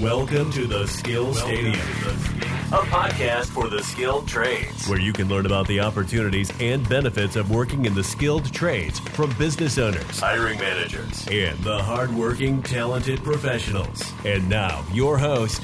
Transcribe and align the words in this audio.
Welcome 0.00 0.50
to 0.50 0.66
the 0.66 0.88
Skill 0.88 1.32
Stadium, 1.34 1.74
a 1.74 2.82
podcast 2.82 3.44
for 3.46 3.68
the 3.68 3.80
skilled 3.80 4.26
trades, 4.26 4.88
where 4.88 4.98
you 4.98 5.12
can 5.12 5.28
learn 5.28 5.46
about 5.46 5.68
the 5.68 5.78
opportunities 5.78 6.50
and 6.60 6.86
benefits 6.88 7.36
of 7.36 7.48
working 7.48 7.84
in 7.84 7.94
the 7.94 8.02
skilled 8.02 8.52
trades 8.52 8.98
from 8.98 9.32
business 9.38 9.78
owners, 9.78 10.18
hiring 10.18 10.58
managers, 10.58 11.24
and 11.30 11.56
the 11.60 11.80
hardworking, 11.80 12.60
talented 12.60 13.22
professionals. 13.22 14.12
And 14.24 14.48
now, 14.48 14.84
your 14.92 15.16
host, 15.16 15.62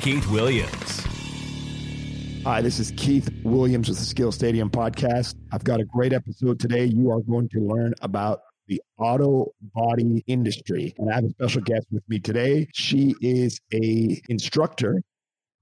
Keith 0.00 0.30
Williams. 0.30 1.04
Hi, 2.44 2.60
this 2.60 2.78
is 2.78 2.92
Keith 2.96 3.28
Williams 3.42 3.88
with 3.88 3.98
the 3.98 4.04
Skill 4.04 4.30
Stadium 4.30 4.70
podcast. 4.70 5.34
I've 5.50 5.64
got 5.64 5.80
a 5.80 5.84
great 5.84 6.12
episode 6.12 6.60
today. 6.60 6.84
You 6.84 7.10
are 7.10 7.22
going 7.22 7.48
to 7.48 7.58
learn 7.58 7.94
about 8.02 8.38
the 8.68 8.80
auto 8.98 9.52
body 9.74 10.22
industry. 10.26 10.94
And 10.98 11.10
I 11.10 11.14
have 11.16 11.24
a 11.24 11.30
special 11.30 11.62
guest 11.62 11.86
with 11.90 12.02
me 12.08 12.18
today. 12.18 12.68
She 12.72 13.14
is 13.20 13.60
a 13.72 14.20
instructor 14.28 15.02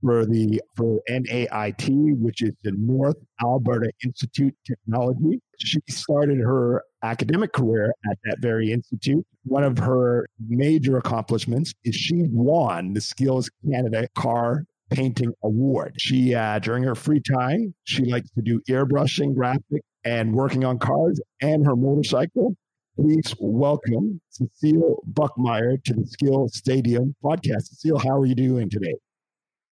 for 0.02 0.26
the 0.26 0.60
for 0.76 1.00
NAIT, 1.08 1.88
which 2.18 2.42
is 2.42 2.52
the 2.64 2.72
North 2.72 3.16
Alberta 3.42 3.90
Institute 4.04 4.54
Technology. 4.66 5.40
She 5.58 5.78
started 5.88 6.38
her 6.38 6.82
academic 7.02 7.52
career 7.52 7.94
at 8.10 8.18
that 8.24 8.38
very 8.40 8.72
institute. 8.72 9.24
One 9.44 9.64
of 9.64 9.78
her 9.78 10.26
major 10.48 10.98
accomplishments 10.98 11.72
is 11.84 11.94
she 11.94 12.24
won 12.30 12.94
the 12.94 13.00
Skills 13.00 13.50
Canada 13.70 14.08
Car 14.16 14.64
Painting 14.90 15.32
Award. 15.42 15.94
She, 15.98 16.34
uh, 16.34 16.58
during 16.58 16.84
her 16.84 16.94
free 16.94 17.20
time, 17.20 17.74
she 17.84 18.04
likes 18.04 18.30
to 18.32 18.42
do 18.42 18.60
airbrushing, 18.68 19.34
graphic, 19.34 19.82
and 20.04 20.34
working 20.34 20.64
on 20.64 20.78
cars 20.78 21.20
and 21.40 21.64
her 21.64 21.76
motorcycle. 21.76 22.54
Please 22.96 23.34
welcome 23.40 24.20
Cecile 24.28 25.02
Buckmeyer 25.10 25.82
to 25.84 25.94
the 25.94 26.06
Skill 26.06 26.48
Stadium 26.48 27.14
podcast. 27.24 27.68
Cecile, 27.68 27.98
how 27.98 28.18
are 28.18 28.26
you 28.26 28.34
doing 28.34 28.68
today? 28.68 28.94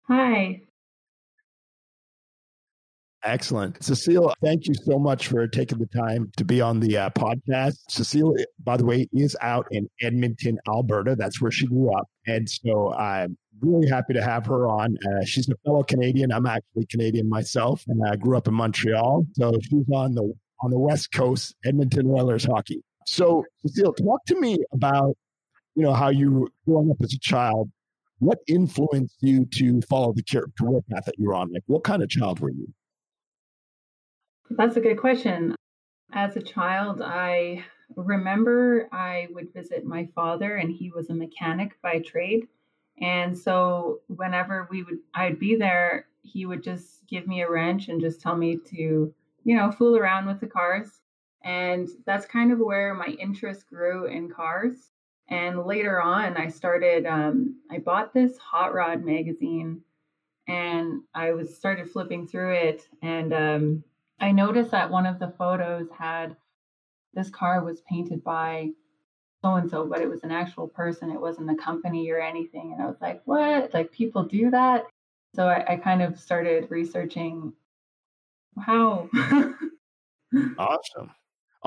Hi. 0.08 0.62
Excellent. 3.24 3.84
Cecile, 3.84 4.36
thank 4.44 4.68
you 4.68 4.76
so 4.76 5.00
much 5.00 5.30
for 5.30 5.48
taking 5.48 5.80
the 5.80 5.88
time 5.88 6.32
to 6.38 6.46
be 6.46 6.62
on 6.62 6.80
the 6.80 6.96
uh, 6.96 7.10
podcast. 7.10 7.78
Cecile, 7.90 8.36
by 8.64 8.78
the 8.78 8.86
way, 8.86 9.08
is 9.12 9.36
out 9.42 9.66
in 9.72 9.90
Edmonton, 10.00 10.60
Alberta. 10.68 11.16
That's 11.16 11.42
where 11.42 11.52
she 11.52 11.66
grew 11.66 11.92
up. 11.92 12.08
And 12.28 12.48
so 12.48 12.94
I'm 12.94 13.36
really 13.60 13.90
happy 13.90 14.14
to 14.14 14.24
have 14.24 14.46
her 14.46 14.68
on. 14.68 14.96
Uh, 14.96 15.26
she's 15.26 15.50
a 15.50 15.56
fellow 15.66 15.82
Canadian. 15.82 16.32
I'm 16.32 16.46
actually 16.46 16.86
Canadian 16.86 17.28
myself, 17.28 17.84
and 17.88 18.00
I 18.08 18.16
grew 18.16 18.38
up 18.38 18.48
in 18.48 18.54
Montreal. 18.54 19.26
So 19.34 19.54
she's 19.64 19.90
on 19.92 20.14
the 20.14 20.32
on 20.62 20.72
the 20.72 20.80
West 20.80 21.12
Coast, 21.12 21.56
Edmonton 21.66 22.08
Oilers 22.10 22.46
hockey. 22.46 22.84
So, 23.08 23.46
Cecile, 23.66 23.94
talk 23.94 24.26
to 24.26 24.40
me 24.40 24.58
about, 24.74 25.16
you 25.76 25.84
know, 25.84 25.94
how 25.94 26.10
you 26.10 26.50
growing 26.68 26.92
up 26.92 26.98
as 27.02 27.14
a 27.14 27.20
child. 27.20 27.72
What 28.20 28.40
influenced 28.48 29.16
you 29.22 29.46
to 29.46 29.82
follow 29.84 30.12
the 30.12 30.24
career 30.60 30.82
path 30.92 31.06
that 31.06 31.18
you're 31.18 31.34
on? 31.34 31.54
Like, 31.54 31.64
what 31.68 31.86
kind 31.86 32.04
of 32.04 32.10
child 32.10 32.42
were 32.42 32.52
you? 32.52 32.68
That's 34.50 34.76
a 34.76 34.82
good 34.82 35.00
question. 35.00 35.56
As 36.12 36.36
a 36.36 36.42
child, 36.42 37.02
I 37.02 37.64
remember 37.96 38.90
I 38.92 39.28
would 39.32 39.54
visit 39.54 39.86
my 39.86 40.10
father, 40.14 40.58
and 40.58 40.70
he 40.70 40.92
was 40.92 41.10
a 41.10 41.14
mechanic 41.14 41.82
by 41.82 42.00
trade. 42.00 42.48
And 43.00 43.38
so, 43.38 44.02
whenever 44.08 44.68
we 44.70 44.84
would, 44.84 45.00
I'd 45.14 45.40
be 45.40 45.56
there, 45.56 46.08
he 46.24 46.46
would 46.46 46.64
just 46.64 47.08
give 47.08 47.26
me 47.26 47.42
a 47.42 47.50
wrench 47.50 47.88
and 47.88 48.02
just 48.02 48.20
tell 48.20 48.36
me 48.36 48.58
to, 48.72 49.14
you 49.46 49.56
know, 49.56 49.72
fool 49.72 49.96
around 49.96 50.26
with 50.26 50.42
the 50.42 50.48
cars. 50.48 50.90
And 51.44 51.88
that's 52.06 52.26
kind 52.26 52.52
of 52.52 52.60
where 52.60 52.94
my 52.94 53.16
interest 53.20 53.68
grew 53.68 54.06
in 54.06 54.30
cars. 54.30 54.92
And 55.30 55.66
later 55.66 56.02
on, 56.02 56.38
I 56.38 56.48
started, 56.48 57.06
um, 57.06 57.58
I 57.70 57.80
bought 57.80 58.14
this 58.14 58.38
Hot 58.38 58.74
Rod 58.74 59.04
magazine 59.04 59.82
and 60.48 61.02
I 61.14 61.32
was 61.32 61.56
started 61.56 61.90
flipping 61.90 62.28
through 62.28 62.54
it. 62.54 62.88
And 63.02 63.34
um, 63.34 63.84
I 64.20 64.32
noticed 64.32 64.72
that 64.72 64.90
one 64.90 65.06
of 65.06 65.20
the 65.20 65.34
photos 65.38 65.88
had 65.98 66.36
this 67.14 67.30
car 67.30 67.64
was 67.64 67.82
painted 67.82 68.24
by 68.24 68.70
so 69.44 69.56
and 69.56 69.70
so, 69.70 69.86
but 69.86 70.02
it 70.02 70.10
was 70.10 70.24
an 70.24 70.32
actual 70.32 70.68
person. 70.68 71.12
It 71.12 71.22
wasn't 71.22 71.52
a 71.52 71.56
company 71.56 72.10
or 72.10 72.20
anything. 72.20 72.74
And 72.74 72.82
I 72.82 72.88
was 72.88 73.00
like, 73.02 73.22
what? 73.26 73.74
Like 73.74 73.92
people 73.92 74.24
do 74.24 74.50
that? 74.52 74.86
So 75.36 75.48
I, 75.48 75.74
I 75.74 75.76
kind 75.76 76.02
of 76.02 76.20
started 76.20 76.72
researching 76.72 77.54
how. 78.60 79.10
awesome. 80.58 81.12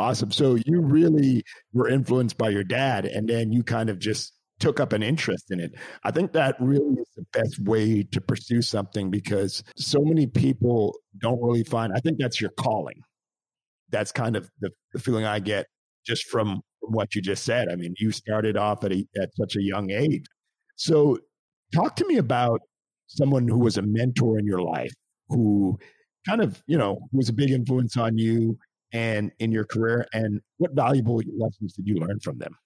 Awesome. 0.01 0.31
So 0.31 0.57
you 0.65 0.81
really 0.81 1.45
were 1.75 1.87
influenced 1.87 2.39
by 2.39 2.49
your 2.49 2.65
dad, 2.65 3.05
and 3.05 3.29
then 3.29 3.53
you 3.53 3.63
kind 3.63 3.91
of 3.91 3.99
just 3.99 4.33
took 4.59 4.81
up 4.81 4.95
an 4.95 5.03
interest 5.03 5.51
in 5.51 5.61
it. 5.61 5.75
I 6.05 6.11
think 6.11 6.33
that 6.33 6.57
really 6.59 6.95
is 6.95 7.09
the 7.17 7.27
best 7.35 7.59
way 7.61 8.03
to 8.05 8.21
pursue 8.21 8.63
something 8.63 9.11
because 9.11 9.63
so 9.77 10.01
many 10.01 10.27
people 10.27 10.97
don't 11.19 11.43
really 11.43 11.65
find, 11.65 11.93
I 11.95 12.01
think 12.01 12.17
that's 12.19 12.41
your 12.41 12.49
calling. 12.59 13.03
That's 13.91 14.11
kind 14.11 14.37
of 14.37 14.49
the, 14.61 14.71
the 14.95 15.01
feeling 15.01 15.27
I 15.27 15.39
get 15.39 15.67
just 16.07 16.25
from, 16.29 16.63
what 16.81 17.15
you 17.15 17.21
just 17.21 17.45
said. 17.45 17.69
I 17.69 17.77
mean, 17.77 17.95
you 17.99 18.11
started 18.11 18.57
off 18.57 18.85
at, 18.85 18.93
a, 18.93 19.07
at 19.21 19.29
such 19.37 19.55
a 19.55 19.63
young 19.63 19.91
age. 19.91 20.25
So 20.77 21.19
talk 21.75 21.95
to 21.97 22.07
me 22.07 22.17
about 22.17 22.63
someone 23.07 23.47
who 23.47 23.59
was 23.59 23.77
a 23.77 23.83
mentor 23.83 24.39
in 24.39 24.47
your 24.47 24.63
life 24.63 24.93
who 25.29 25.79
kind 26.27 26.41
of, 26.41 26.63
you 26.67 26.79
know, 26.79 26.99
was 27.13 27.29
a 27.29 27.35
big 27.35 27.51
influence 27.51 27.99
on 27.99 28.17
you 28.17 28.59
and 28.93 29.33
in 29.39 29.53
your 29.53 29.65
career 29.65 30.07
and 30.13 30.41
what 30.59 30.73
valuable 30.73 31.21
lessons 31.37 31.75
did 31.75 31.87
you 31.87 31.97
learn 31.97 32.19
from 32.21 32.39
them? 32.39 32.57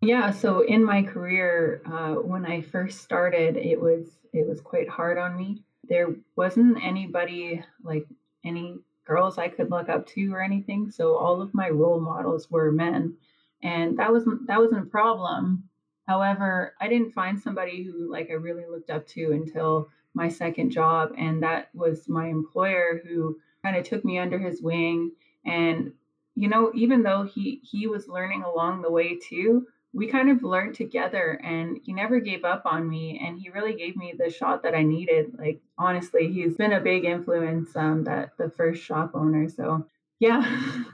Yeah 0.00 0.30
so 0.30 0.60
in 0.60 0.84
my 0.84 1.02
career 1.02 1.82
uh, 1.86 2.14
when 2.14 2.46
i 2.46 2.62
first 2.62 3.02
started 3.02 3.56
it 3.56 3.80
was 3.80 4.18
it 4.32 4.46
was 4.46 4.60
quite 4.60 4.88
hard 4.88 5.18
on 5.18 5.36
me. 5.36 5.62
There 5.88 6.14
wasn't 6.36 6.82
anybody 6.82 7.62
like 7.82 8.06
any 8.44 8.78
girls 9.04 9.38
i 9.38 9.48
could 9.48 9.70
look 9.70 9.88
up 9.88 10.06
to 10.06 10.32
or 10.32 10.42
anything 10.42 10.90
so 10.90 11.16
all 11.16 11.42
of 11.42 11.52
my 11.54 11.68
role 11.68 12.00
models 12.00 12.50
were 12.50 12.70
men 12.70 13.14
and 13.62 13.98
that 13.98 14.12
wasn't 14.12 14.46
that 14.46 14.60
wasn't 14.60 14.82
a 14.82 14.90
problem. 14.90 15.64
However 16.06 16.74
i 16.80 16.88
didn't 16.88 17.12
find 17.12 17.38
somebody 17.38 17.82
who 17.82 18.10
like 18.10 18.30
i 18.30 18.34
really 18.34 18.66
looked 18.66 18.90
up 18.90 19.06
to 19.08 19.32
until 19.32 19.88
my 20.14 20.28
second 20.28 20.70
job 20.70 21.12
and 21.16 21.42
that 21.42 21.68
was 21.74 22.08
my 22.08 22.26
employer 22.28 23.00
who 23.04 23.38
kind 23.62 23.76
of 23.76 23.84
took 23.84 24.04
me 24.04 24.18
under 24.18 24.38
his 24.38 24.62
wing 24.62 25.12
and 25.44 25.92
you 26.34 26.48
know 26.48 26.70
even 26.74 27.02
though 27.02 27.22
he 27.22 27.60
he 27.62 27.86
was 27.86 28.08
learning 28.08 28.42
along 28.42 28.82
the 28.82 28.90
way 28.90 29.18
too 29.18 29.66
we 29.92 30.06
kind 30.06 30.30
of 30.30 30.42
learned 30.42 30.74
together 30.74 31.40
and 31.42 31.78
he 31.82 31.92
never 31.92 32.20
gave 32.20 32.44
up 32.44 32.62
on 32.64 32.88
me 32.88 33.20
and 33.24 33.40
he 33.40 33.50
really 33.50 33.74
gave 33.74 33.96
me 33.96 34.14
the 34.16 34.30
shot 34.30 34.62
that 34.62 34.74
i 34.74 34.82
needed. 34.82 35.32
Like 35.36 35.60
honestly 35.78 36.32
he's 36.32 36.56
been 36.56 36.74
a 36.74 36.80
big 36.80 37.04
influence 37.04 37.74
um 37.74 38.04
that 38.04 38.36
the 38.38 38.50
first 38.50 38.82
shop 38.82 39.12
owner. 39.14 39.48
So 39.48 39.86
yeah. 40.18 40.44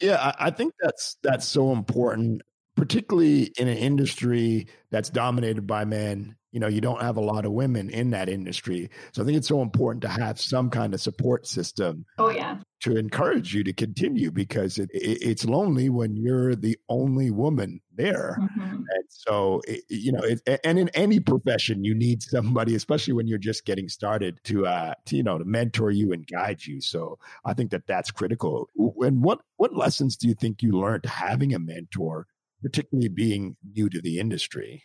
Yeah 0.00 0.32
i 0.38 0.48
think 0.48 0.74
that's 0.80 1.16
that's 1.24 1.44
so 1.44 1.72
important 1.72 2.42
particularly 2.88 3.52
in 3.58 3.68
an 3.68 3.76
industry 3.76 4.66
that's 4.90 5.10
dominated 5.10 5.66
by 5.66 5.84
men 5.84 6.36
you 6.52 6.60
know 6.60 6.66
you 6.68 6.80
don't 6.80 7.02
have 7.02 7.16
a 7.16 7.20
lot 7.20 7.44
of 7.44 7.52
women 7.52 7.90
in 7.90 8.10
that 8.10 8.28
industry. 8.28 8.90
So 9.12 9.22
i 9.22 9.24
think 9.24 9.36
it's 9.36 9.48
so 9.48 9.62
important 9.62 10.02
to 10.02 10.08
have 10.08 10.40
some 10.40 10.70
kind 10.70 10.94
of 10.94 11.00
support 11.00 11.46
system 11.46 12.06
oh 12.18 12.30
yeah. 12.30 12.58
to 12.80 12.96
encourage 12.96 13.54
you 13.54 13.62
to 13.64 13.72
continue 13.72 14.30
because 14.30 14.78
it, 14.78 14.90
it, 14.92 15.18
it's 15.20 15.44
lonely 15.44 15.88
when 15.88 16.16
you're 16.16 16.54
the 16.54 16.78
only 16.88 17.30
woman 17.30 17.80
there. 17.94 18.38
Mm-hmm. 18.40 18.74
and 18.74 19.04
so 19.08 19.60
it, 19.66 19.84
you 19.88 20.12
know 20.12 20.22
and 20.64 20.78
in 20.78 20.88
any 20.90 21.20
profession 21.20 21.84
you 21.84 21.94
need 21.94 22.22
somebody 22.22 22.74
especially 22.74 23.12
when 23.12 23.26
you're 23.26 23.38
just 23.38 23.66
getting 23.66 23.88
started 23.88 24.40
to 24.44 24.66
uh 24.66 24.94
to, 25.06 25.16
you 25.16 25.22
know 25.22 25.38
to 25.38 25.44
mentor 25.44 25.90
you 25.90 26.12
and 26.12 26.26
guide 26.26 26.64
you. 26.64 26.80
So 26.80 27.18
i 27.44 27.52
think 27.52 27.70
that 27.72 27.86
that's 27.86 28.10
critical. 28.10 28.68
And 29.00 29.22
what 29.22 29.40
what 29.56 29.76
lessons 29.76 30.16
do 30.16 30.28
you 30.28 30.34
think 30.34 30.62
you 30.62 30.72
learned 30.72 31.04
having 31.04 31.54
a 31.54 31.58
mentor 31.58 32.26
particularly 32.62 33.08
being 33.08 33.56
new 33.74 33.88
to 33.88 34.00
the 34.00 34.18
industry. 34.18 34.84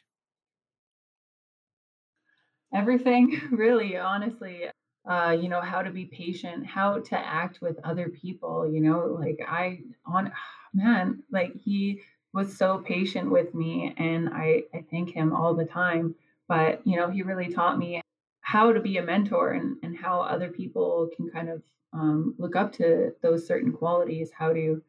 Everything 2.74 3.40
really 3.52 3.98
honestly 3.98 4.66
uh, 5.10 5.36
you 5.40 5.50
know 5.50 5.62
how 5.62 5.82
to 5.82 5.92
be 5.92 6.06
patient 6.06 6.66
how 6.66 7.00
to 7.00 7.18
act 7.18 7.62
with 7.62 7.78
other 7.84 8.10
people 8.10 8.70
you 8.70 8.80
know 8.80 9.18
like 9.20 9.40
i 9.48 9.80
on 10.06 10.32
man 10.74 11.22
like 11.32 11.54
he 11.56 12.02
was 12.34 12.58
so 12.58 12.80
patient 12.80 13.30
with 13.30 13.54
me 13.54 13.94
and 13.98 14.30
i 14.30 14.64
i 14.74 14.84
thank 14.90 15.12
him 15.12 15.34
all 15.34 15.54
the 15.54 15.66
time 15.66 16.16
but 16.48 16.86
you 16.86 16.96
know 16.96 17.10
he 17.10 17.22
really 17.22 17.52
taught 17.52 17.78
me 17.78 18.02
how 18.42 18.72
to 18.72 18.80
be 18.80 18.98
a 18.98 19.04
mentor 19.04 19.52
and 19.52 19.78
and 19.84 19.98
how 19.98 20.22
other 20.22 20.50
people 20.50 21.10
can 21.16 21.30
kind 21.30 21.50
of 21.50 21.62
um, 21.94 22.34
look 22.40 22.56
up 22.56 22.74
to 22.74 23.14
those 23.22 23.46
certain 23.46 23.72
qualities 23.72 24.32
how 24.36 24.52
to 24.52 24.82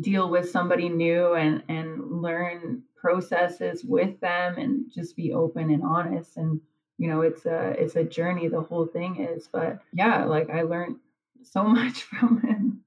deal 0.00 0.30
with 0.30 0.50
somebody 0.50 0.88
new 0.88 1.34
and 1.34 1.62
and 1.68 2.22
learn 2.22 2.82
processes 2.96 3.84
with 3.84 4.18
them 4.20 4.58
and 4.58 4.90
just 4.92 5.16
be 5.16 5.32
open 5.32 5.70
and 5.70 5.82
honest. 5.82 6.36
And 6.36 6.60
you 6.98 7.08
know 7.08 7.20
it's 7.20 7.46
a 7.46 7.74
it's 7.78 7.96
a 7.96 8.04
journey 8.04 8.48
the 8.48 8.60
whole 8.60 8.86
thing 8.86 9.22
is 9.22 9.48
but 9.52 9.80
yeah 9.92 10.24
like 10.24 10.50
i 10.50 10.62
learned 10.62 10.96
so 11.42 11.62
much 11.78 12.02
from 12.02 12.40
him. 12.40 12.82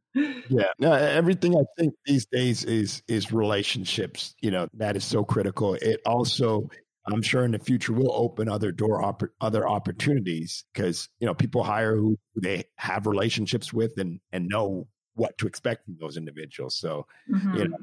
Yeah 0.49 0.71
no 0.79 0.91
everything 0.91 1.55
i 1.55 1.63
think 1.77 1.93
these 2.05 2.25
days 2.25 2.63
is 2.63 3.03
is 3.07 3.31
relationships 3.31 4.35
you 4.41 4.51
know 4.51 4.67
that 4.73 4.95
is 4.95 5.05
so 5.05 5.23
critical. 5.23 5.75
It 5.75 6.01
also 6.05 6.69
I'm 7.11 7.21
sure 7.21 7.43
in 7.43 7.51
the 7.51 7.59
future 7.59 7.93
will 7.93 8.13
open 8.13 8.49
other 8.49 8.71
door 8.71 9.15
other 9.39 9.67
opportunities 9.67 10.63
because 10.73 11.09
you 11.19 11.27
know 11.27 11.33
people 11.33 11.63
hire 11.63 11.95
who 11.95 12.17
they 12.35 12.65
have 12.77 13.07
relationships 13.07 13.71
with 13.71 13.93
and 13.97 14.19
and 14.31 14.47
know 14.47 14.87
what 15.19 15.37
to 15.37 15.47
expect 15.47 15.85
from 15.85 15.97
those 15.99 16.17
individuals. 16.17 16.75
So 16.75 17.05
mm-hmm. 17.31 17.55
you 17.55 17.67
know 17.67 17.77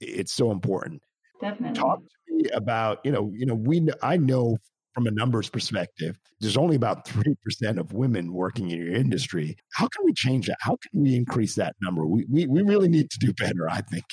it's 0.00 0.32
so 0.32 0.50
important. 0.50 1.02
Definitely. 1.40 1.78
Talk 1.78 2.00
to 2.00 2.34
me 2.34 2.48
about 2.50 3.00
you 3.04 3.12
know 3.12 3.30
you 3.34 3.46
know 3.46 3.54
we 3.54 3.86
I 4.02 4.16
know 4.16 4.56
from 4.94 5.06
a 5.06 5.10
numbers 5.10 5.48
perspective, 5.48 6.18
there's 6.40 6.56
only 6.56 6.76
about 6.76 7.06
3% 7.08 7.78
of 7.78 7.92
women 7.92 8.32
working 8.32 8.70
in 8.70 8.78
your 8.78 8.94
industry. 8.94 9.56
How 9.72 9.88
can 9.88 10.04
we 10.04 10.12
change 10.12 10.46
that? 10.46 10.58
How 10.60 10.76
can 10.76 11.02
we 11.02 11.16
increase 11.16 11.54
that 11.56 11.74
number? 11.80 12.06
We, 12.06 12.26
we, 12.30 12.46
we 12.46 12.62
really 12.62 12.88
need 12.88 13.10
to 13.10 13.18
do 13.18 13.32
better, 13.38 13.68
I 13.68 13.80
think. 13.80 14.04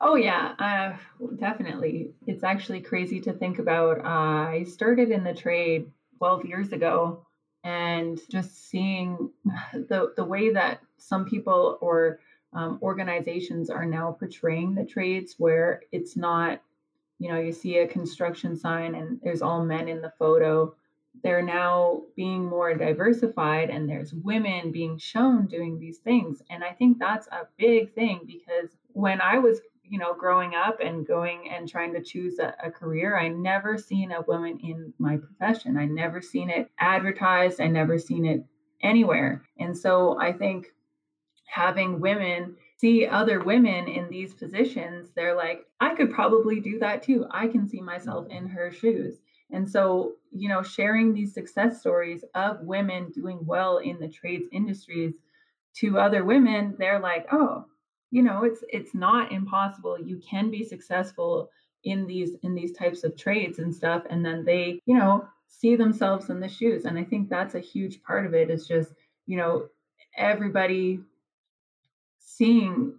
Oh, 0.00 0.14
yeah, 0.14 0.52
uh, 0.58 1.26
definitely. 1.38 2.10
It's 2.26 2.44
actually 2.44 2.80
crazy 2.80 3.20
to 3.20 3.32
think 3.32 3.58
about. 3.58 4.04
Uh, 4.04 4.50
I 4.50 4.66
started 4.68 5.10
in 5.10 5.24
the 5.24 5.32
trade 5.32 5.90
12 6.18 6.44
years 6.44 6.72
ago 6.72 7.25
and 7.66 8.20
just 8.30 8.70
seeing 8.70 9.30
the, 9.72 10.12
the 10.16 10.24
way 10.24 10.52
that 10.52 10.80
some 10.98 11.24
people 11.24 11.78
or 11.80 12.20
um, 12.52 12.78
organizations 12.80 13.68
are 13.68 13.84
now 13.84 14.12
portraying 14.12 14.74
the 14.74 14.84
trades 14.84 15.34
where 15.36 15.82
it's 15.92 16.16
not 16.16 16.60
you 17.18 17.30
know, 17.30 17.40
you 17.40 17.52
see 17.52 17.78
a 17.78 17.88
construction 17.88 18.56
sign 18.56 18.94
and 18.94 19.20
there's 19.22 19.42
all 19.42 19.64
men 19.64 19.88
in 19.88 20.02
the 20.02 20.12
photo. 20.18 20.74
They're 21.22 21.42
now 21.42 22.02
being 22.14 22.44
more 22.44 22.74
diversified 22.74 23.70
and 23.70 23.88
there's 23.88 24.12
women 24.12 24.70
being 24.70 24.98
shown 24.98 25.46
doing 25.46 25.78
these 25.78 25.98
things. 25.98 26.42
And 26.50 26.62
I 26.62 26.72
think 26.72 26.98
that's 26.98 27.26
a 27.28 27.46
big 27.56 27.94
thing 27.94 28.20
because 28.26 28.76
when 28.88 29.20
I 29.20 29.38
was, 29.38 29.60
you 29.88 29.98
know, 29.98 30.14
growing 30.14 30.54
up 30.54 30.80
and 30.80 31.06
going 31.06 31.50
and 31.50 31.68
trying 31.68 31.92
to 31.94 32.02
choose 32.02 32.38
a, 32.38 32.54
a 32.62 32.70
career, 32.70 33.18
I 33.18 33.28
never 33.28 33.78
seen 33.78 34.12
a 34.12 34.22
woman 34.22 34.58
in 34.62 34.92
my 34.98 35.16
profession. 35.16 35.76
I 35.76 35.86
never 35.86 36.20
seen 36.20 36.50
it 36.50 36.70
advertised. 36.78 37.60
I 37.60 37.66
never 37.66 37.98
seen 37.98 38.24
it 38.24 38.44
anywhere. 38.82 39.42
And 39.58 39.76
so 39.76 40.18
I 40.20 40.32
think 40.32 40.68
having 41.46 42.00
women 42.00 42.56
see 42.78 43.06
other 43.06 43.40
women 43.40 43.88
in 43.88 44.08
these 44.10 44.34
positions, 44.34 45.08
they're 45.14 45.36
like, 45.36 45.64
I 45.80 45.94
could 45.94 46.12
probably 46.12 46.60
do 46.60 46.78
that 46.80 47.02
too. 47.02 47.26
I 47.30 47.48
can 47.48 47.66
see 47.66 47.80
myself 47.80 48.26
in 48.28 48.44
mm-hmm. 48.44 48.54
her 48.54 48.70
shoes. 48.70 49.16
And 49.50 49.70
so, 49.70 50.14
you 50.32 50.48
know, 50.48 50.62
sharing 50.62 51.14
these 51.14 51.32
success 51.32 51.80
stories 51.80 52.24
of 52.34 52.60
women 52.62 53.12
doing 53.12 53.38
well 53.46 53.78
in 53.78 54.00
the 54.00 54.08
trades 54.08 54.46
industries 54.52 55.14
to 55.76 55.98
other 55.98 56.24
women, 56.24 56.74
they're 56.78 56.98
like, 56.98 57.26
oh, 57.32 57.66
you 58.10 58.22
know, 58.22 58.44
it's 58.44 58.62
it's 58.68 58.94
not 58.94 59.32
impossible. 59.32 59.98
You 60.00 60.18
can 60.18 60.50
be 60.50 60.64
successful 60.64 61.50
in 61.84 62.06
these 62.06 62.32
in 62.42 62.54
these 62.54 62.72
types 62.72 63.04
of 63.04 63.16
trades 63.16 63.58
and 63.58 63.74
stuff. 63.74 64.02
And 64.10 64.24
then 64.24 64.44
they, 64.44 64.80
you 64.86 64.96
know, 64.96 65.28
see 65.48 65.76
themselves 65.76 66.30
in 66.30 66.40
the 66.40 66.48
shoes. 66.48 66.84
And 66.84 66.98
I 66.98 67.04
think 67.04 67.28
that's 67.28 67.54
a 67.54 67.60
huge 67.60 68.02
part 68.02 68.26
of 68.26 68.34
it 68.34 68.50
is 68.50 68.66
just, 68.66 68.92
you 69.26 69.36
know, 69.36 69.68
everybody 70.16 71.00
seeing 72.18 72.94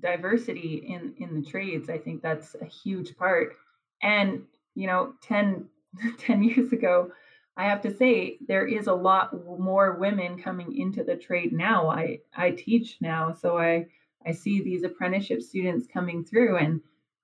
diversity 0.00 0.84
in 0.88 1.14
in 1.18 1.40
the 1.40 1.46
trades 1.48 1.88
i 1.88 1.96
think 1.96 2.22
that's 2.22 2.54
a 2.60 2.64
huge 2.66 3.16
part 3.16 3.56
and 4.02 4.42
you 4.74 4.86
know 4.86 5.14
10 5.22 5.66
10 6.18 6.42
years 6.42 6.72
ago 6.72 7.10
i 7.56 7.64
have 7.64 7.80
to 7.80 7.94
say 7.94 8.36
there 8.46 8.66
is 8.66 8.88
a 8.88 8.94
lot 8.94 9.32
more 9.58 9.94
women 9.94 10.40
coming 10.40 10.76
into 10.76 11.02
the 11.02 11.16
trade 11.16 11.52
now 11.52 11.88
i 11.88 12.18
i 12.36 12.50
teach 12.50 12.98
now 13.00 13.32
so 13.32 13.56
i 13.58 13.86
i 14.26 14.32
see 14.32 14.62
these 14.62 14.84
apprenticeship 14.84 15.42
students 15.42 15.86
coming 15.92 16.24
through 16.24 16.56
and 16.56 16.80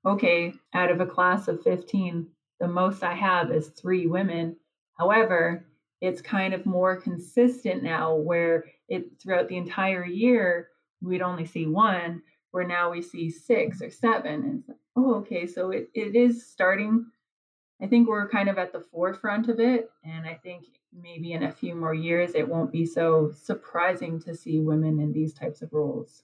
okay 0.06 0.52
out 0.74 0.90
of 0.90 1.00
a 1.00 1.06
class 1.06 1.48
of 1.48 1.62
15 1.62 2.26
the 2.60 2.68
most 2.68 3.02
i 3.02 3.14
have 3.14 3.50
is 3.50 3.68
3 3.68 4.06
women 4.06 4.56
however 4.98 5.66
it's 6.00 6.20
kind 6.20 6.52
of 6.52 6.66
more 6.66 7.00
consistent 7.00 7.82
now 7.82 8.16
where 8.16 8.64
it 8.88 9.20
throughout 9.20 9.48
the 9.48 9.56
entire 9.56 10.04
year 10.04 10.68
we'd 11.02 11.22
only 11.22 11.44
see 11.44 11.66
one, 11.66 12.22
where 12.52 12.66
now 12.66 12.90
we 12.90 13.02
see 13.02 13.30
six 13.30 13.82
or 13.82 13.90
seven. 13.90 14.32
And 14.44 14.64
like, 14.68 14.76
oh, 14.96 15.14
okay, 15.16 15.46
so 15.46 15.70
it, 15.70 15.90
it 15.94 16.14
is 16.14 16.46
starting. 16.46 17.06
I 17.80 17.86
think 17.86 18.08
we're 18.08 18.28
kind 18.28 18.48
of 18.48 18.58
at 18.58 18.72
the 18.72 18.80
forefront 18.80 19.48
of 19.48 19.58
it. 19.58 19.90
And 20.04 20.26
I 20.26 20.34
think 20.34 20.64
maybe 20.92 21.32
in 21.32 21.42
a 21.42 21.52
few 21.52 21.74
more 21.74 21.94
years, 21.94 22.34
it 22.34 22.48
won't 22.48 22.70
be 22.70 22.86
so 22.86 23.32
surprising 23.42 24.20
to 24.20 24.34
see 24.34 24.60
women 24.60 25.00
in 25.00 25.12
these 25.12 25.34
types 25.34 25.62
of 25.62 25.72
roles. 25.72 26.22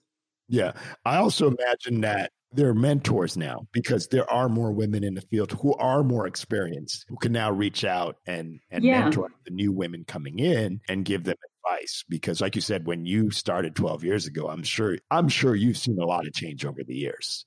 Yeah. 0.48 0.72
I 1.04 1.16
also 1.16 1.48
imagine 1.50 2.00
that 2.02 2.32
there 2.52 2.68
are 2.68 2.74
mentors 2.74 3.36
now 3.36 3.66
because 3.72 4.08
there 4.08 4.30
are 4.30 4.48
more 4.48 4.72
women 4.72 5.04
in 5.04 5.14
the 5.14 5.20
field 5.20 5.52
who 5.52 5.74
are 5.74 6.02
more 6.02 6.26
experienced 6.26 7.04
who 7.08 7.16
can 7.16 7.32
now 7.32 7.50
reach 7.50 7.84
out 7.84 8.16
and 8.26 8.60
and 8.70 8.84
yeah. 8.84 9.00
mentor 9.00 9.28
the 9.44 9.50
new 9.50 9.72
women 9.72 10.04
coming 10.06 10.38
in 10.38 10.80
and 10.88 11.04
give 11.04 11.24
them 11.24 11.36
advice 11.66 12.04
because 12.08 12.40
like 12.40 12.54
you 12.54 12.62
said 12.62 12.86
when 12.86 13.04
you 13.04 13.30
started 13.30 13.76
12 13.76 14.02
years 14.02 14.26
ago 14.26 14.48
i'm 14.48 14.62
sure 14.62 14.96
i'm 15.10 15.28
sure 15.28 15.54
you've 15.54 15.76
seen 15.76 15.98
a 16.00 16.06
lot 16.06 16.26
of 16.26 16.32
change 16.32 16.64
over 16.64 16.82
the 16.82 16.94
years 16.94 17.44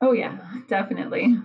oh 0.00 0.12
yeah 0.12 0.36
definitely 0.68 1.36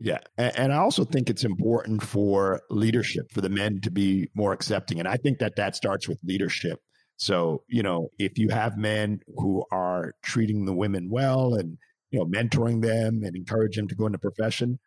yeah 0.00 0.18
and, 0.38 0.56
and, 0.56 0.72
i 0.72 0.78
also 0.78 1.04
think 1.04 1.28
it's 1.28 1.44
important 1.44 2.02
for 2.02 2.62
leadership 2.70 3.30
for 3.30 3.42
the 3.42 3.50
men 3.50 3.80
to 3.82 3.90
be 3.90 4.26
more 4.34 4.54
accepting 4.54 4.98
and 4.98 5.08
i 5.08 5.18
think 5.18 5.38
that 5.38 5.56
that 5.56 5.76
starts 5.76 6.08
with 6.08 6.18
leadership 6.24 6.80
so 7.18 7.62
you 7.68 7.82
know 7.82 8.08
if 8.18 8.38
you 8.38 8.48
have 8.48 8.78
men 8.78 9.20
who 9.36 9.64
are 9.70 10.14
treating 10.22 10.64
the 10.64 10.74
women 10.74 11.10
well 11.10 11.54
and 11.54 11.76
you 12.10 12.18
know 12.18 12.24
mentoring 12.24 12.80
them 12.80 13.22
and 13.22 13.36
encourage 13.36 13.76
them 13.76 13.86
to 13.86 13.94
go 13.94 14.06
into 14.06 14.18
profession 14.18 14.78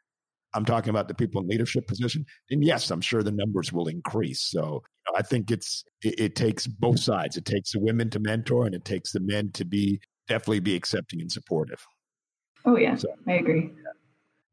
I'm 0.54 0.66
talking 0.66 0.90
about 0.90 1.08
the 1.08 1.14
people 1.14 1.42
in 1.42 1.48
leadership 1.48 1.88
position, 1.88 2.26
then 2.50 2.62
yes, 2.62 2.92
I'm 2.92 3.02
sure 3.02 3.24
the 3.24 3.32
numbers 3.32 3.72
will 3.72 3.88
increase. 3.88 4.42
So 4.42 4.62
you 4.62 5.14
know, 5.14 5.18
I 5.18 5.22
think 5.22 5.50
it's 5.50 5.84
it, 6.04 6.20
it, 6.20 6.36
takes 6.36 6.68
both 6.68 7.00
sides. 7.00 7.38
It 7.38 7.46
takes 7.46 7.72
the 7.72 7.80
women 7.80 8.10
to 8.12 8.20
mentor, 8.20 8.66
and 8.66 8.76
it 8.76 8.86
takes 8.86 9.14
the 9.14 9.22
men 9.22 9.52
to 9.54 9.66
be 9.66 10.00
definitely 10.28 10.60
be 10.60 10.76
accepting 10.76 11.22
and 11.22 11.32
supportive. 11.32 11.86
Oh 12.66 12.78
yeah, 12.78 12.96
so, 12.96 13.08
I 13.28 13.34
agree. 13.34 13.72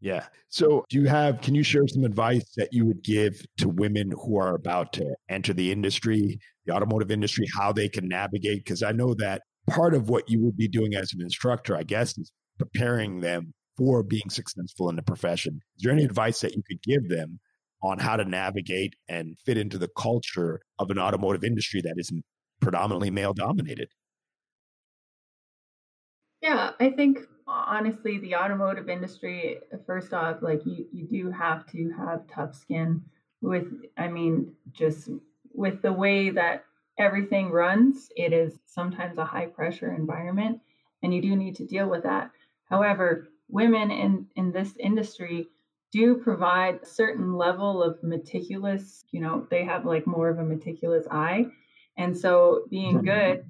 Yeah. 0.00 0.14
Yeah. 0.14 0.26
So, 0.48 0.84
do 0.88 1.00
you 1.00 1.06
have, 1.06 1.40
can 1.40 1.54
you 1.54 1.62
share 1.62 1.86
some 1.88 2.04
advice 2.04 2.44
that 2.56 2.72
you 2.72 2.86
would 2.86 3.02
give 3.02 3.44
to 3.58 3.68
women 3.68 4.12
who 4.12 4.38
are 4.38 4.54
about 4.54 4.92
to 4.94 5.14
enter 5.28 5.52
the 5.52 5.72
industry, 5.72 6.38
the 6.66 6.74
automotive 6.74 7.10
industry, 7.10 7.46
how 7.54 7.72
they 7.72 7.88
can 7.88 8.08
navigate? 8.08 8.64
Because 8.64 8.82
I 8.82 8.92
know 8.92 9.14
that 9.14 9.42
part 9.68 9.94
of 9.94 10.08
what 10.08 10.30
you 10.30 10.40
would 10.44 10.56
be 10.56 10.68
doing 10.68 10.94
as 10.94 11.12
an 11.12 11.20
instructor, 11.20 11.76
I 11.76 11.82
guess, 11.82 12.16
is 12.16 12.32
preparing 12.58 13.20
them 13.20 13.52
for 13.76 14.02
being 14.02 14.30
successful 14.30 14.88
in 14.88 14.96
the 14.96 15.02
profession. 15.02 15.60
Is 15.76 15.82
there 15.82 15.92
any 15.92 16.04
advice 16.04 16.40
that 16.40 16.54
you 16.54 16.62
could 16.66 16.82
give 16.82 17.08
them 17.08 17.38
on 17.82 17.98
how 17.98 18.16
to 18.16 18.24
navigate 18.24 18.94
and 19.08 19.36
fit 19.44 19.56
into 19.56 19.78
the 19.78 19.88
culture 19.96 20.60
of 20.78 20.90
an 20.90 20.98
automotive 20.98 21.44
industry 21.44 21.80
that 21.82 21.94
is 21.96 22.10
predominantly 22.60 23.10
male 23.10 23.34
dominated? 23.34 23.88
Yeah, 26.42 26.70
I 26.80 26.90
think 26.90 27.20
honestly, 27.48 28.18
the 28.18 28.36
automotive 28.36 28.88
industry, 28.88 29.58
first 29.86 30.12
off, 30.12 30.42
like 30.42 30.64
you, 30.66 30.86
you 30.92 31.06
do 31.06 31.30
have 31.30 31.66
to 31.72 31.90
have 31.96 32.26
tough 32.32 32.54
skin 32.54 33.02
with, 33.40 33.66
I 33.96 34.08
mean, 34.08 34.52
just 34.72 35.08
with 35.52 35.82
the 35.82 35.92
way 35.92 36.30
that 36.30 36.64
everything 36.98 37.50
runs, 37.50 38.10
it 38.16 38.32
is 38.32 38.58
sometimes 38.66 39.18
a 39.18 39.24
high 39.24 39.46
pressure 39.46 39.94
environment 39.94 40.60
and 41.02 41.14
you 41.14 41.22
do 41.22 41.36
need 41.36 41.56
to 41.56 41.66
deal 41.66 41.88
with 41.88 42.02
that. 42.02 42.30
However, 42.68 43.28
women 43.48 43.90
in, 43.90 44.26
in 44.36 44.52
this 44.52 44.76
industry 44.78 45.48
do 45.90 46.16
provide 46.16 46.80
a 46.82 46.86
certain 46.86 47.34
level 47.34 47.82
of 47.82 48.02
meticulous, 48.02 49.04
you 49.10 49.20
know, 49.20 49.46
they 49.50 49.64
have 49.64 49.86
like 49.86 50.06
more 50.06 50.28
of 50.28 50.38
a 50.38 50.44
meticulous 50.44 51.06
eye. 51.10 51.46
And 51.96 52.16
so 52.16 52.64
being 52.68 53.02
good, 53.02 53.44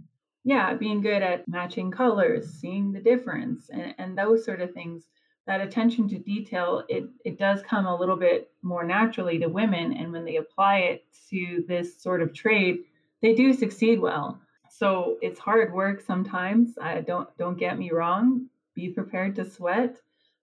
yeah, 0.44 0.74
being 0.74 1.00
good 1.00 1.22
at 1.22 1.48
matching 1.48 1.90
colors, 1.90 2.48
seeing 2.50 2.92
the 2.92 3.00
difference, 3.00 3.68
and, 3.70 3.94
and 3.98 4.16
those 4.16 4.44
sort 4.44 4.60
of 4.60 4.72
things, 4.72 5.04
that 5.46 5.60
attention 5.60 6.08
to 6.08 6.18
detail, 6.18 6.84
it, 6.88 7.08
it 7.24 7.38
does 7.38 7.62
come 7.62 7.86
a 7.86 7.96
little 7.96 8.16
bit 8.16 8.50
more 8.62 8.84
naturally 8.84 9.38
to 9.38 9.46
women. 9.48 9.94
And 9.94 10.12
when 10.12 10.24
they 10.24 10.36
apply 10.36 10.78
it 10.78 11.04
to 11.30 11.64
this 11.66 12.00
sort 12.00 12.20
of 12.20 12.34
trade, 12.34 12.80
they 13.22 13.34
do 13.34 13.52
succeed 13.54 13.98
well. 13.98 14.40
So 14.70 15.16
it's 15.22 15.40
hard 15.40 15.72
work 15.72 16.02
sometimes. 16.02 16.76
I 16.78 17.00
don't 17.00 17.28
don't 17.38 17.58
get 17.58 17.78
me 17.78 17.90
wrong 17.90 18.48
be 18.78 18.88
prepared 18.90 19.34
to 19.34 19.44
sweat. 19.44 19.96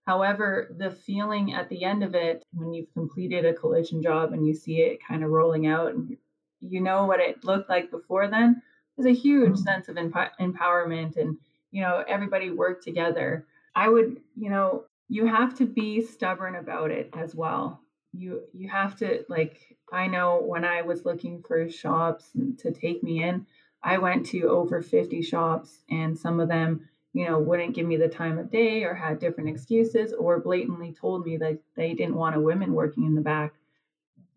However, 0.06 0.76
the 0.78 0.92
feeling 0.92 1.54
at 1.54 1.70
the 1.70 1.86
end 1.86 2.04
of 2.04 2.14
it, 2.16 2.44
when 2.54 2.74
you've 2.74 2.94
completed 2.94 3.46
a 3.46 3.54
collision 3.54 4.04
job 4.04 4.34
and 4.34 4.46
you 4.46 4.54
see 4.54 4.82
it 4.82 5.00
kind 5.08 5.24
of 5.24 5.30
rolling 5.32 5.68
out 5.68 5.94
and 5.94 6.18
you 6.60 6.82
know 6.82 7.06
what 7.06 7.22
it 7.22 7.46
looked 7.46 7.70
like 7.70 7.90
before 7.90 8.28
then, 8.28 8.62
there's 8.98 9.18
a 9.18 9.20
huge 9.20 9.54
mm-hmm. 9.54 9.64
sense 9.64 9.88
of 9.90 9.98
emp- 9.98 10.32
empowerment 10.40 11.18
and, 11.18 11.38
you 11.72 11.82
know, 11.82 12.04
everybody 12.08 12.50
worked 12.50 12.84
together. 12.84 13.46
I 13.76 13.90
would, 13.90 14.22
you 14.36 14.50
know, 14.50 14.86
you 15.08 15.28
have 15.28 15.56
to 15.58 15.66
be 15.66 16.02
stubborn 16.02 16.56
about 16.56 16.92
it 16.92 17.10
as 17.14 17.36
well. 17.36 17.82
You 18.14 18.44
you 18.54 18.70
have 18.70 18.96
to 18.98 19.26
like 19.28 19.78
I 19.92 20.08
know 20.08 20.42
when 20.42 20.64
I 20.64 20.82
was 20.84 21.06
looking 21.06 21.44
for 21.44 21.70
shops 21.70 22.32
to 22.60 22.72
take 22.72 23.04
me 23.04 23.22
in, 23.24 23.46
I 23.84 23.98
went 23.98 24.26
to 24.28 24.44
over 24.44 24.82
50 24.82 25.22
shops 25.22 25.84
and 25.90 26.18
some 26.18 26.40
of 26.40 26.48
them 26.48 26.88
you 27.16 27.26
know, 27.26 27.40
wouldn't 27.40 27.74
give 27.74 27.88
me 27.88 27.96
the 27.96 28.10
time 28.10 28.38
of 28.38 28.52
day 28.52 28.84
or 28.84 28.94
had 28.94 29.20
different 29.20 29.50
excuses 29.50 30.12
or 30.12 30.42
blatantly 30.42 30.92
told 30.92 31.26
me 31.26 31.38
that 31.38 31.58
they 31.78 31.94
didn't 31.94 32.16
want 32.16 32.36
a 32.36 32.42
woman 32.42 32.74
working 32.74 33.06
in 33.06 33.16
the 33.16 33.22
back. 33.22 33.54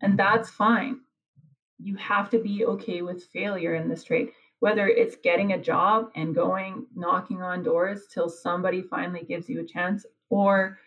And 0.01 0.17
that's 0.17 0.49
fine. 0.49 1.01
You 1.77 1.97
have 1.97 2.29
to 2.29 2.39
be 2.39 2.63
okay 2.65 3.01
with 3.01 3.25
failure 3.33 3.75
in 3.75 3.89
this 3.89 4.05
trade, 4.05 4.29
whether 4.59 4.87
it's 4.87 5.15
getting 5.23 5.53
a 5.53 5.61
job 5.61 6.09
and 6.15 6.35
going 6.35 6.85
knocking 6.95 7.41
on 7.41 7.63
doors 7.63 8.07
till 8.13 8.29
somebody 8.29 8.81
finally 8.81 9.23
gives 9.23 9.49
you 9.49 9.61
a 9.61 9.65
chance, 9.65 10.05
or, 10.29 10.79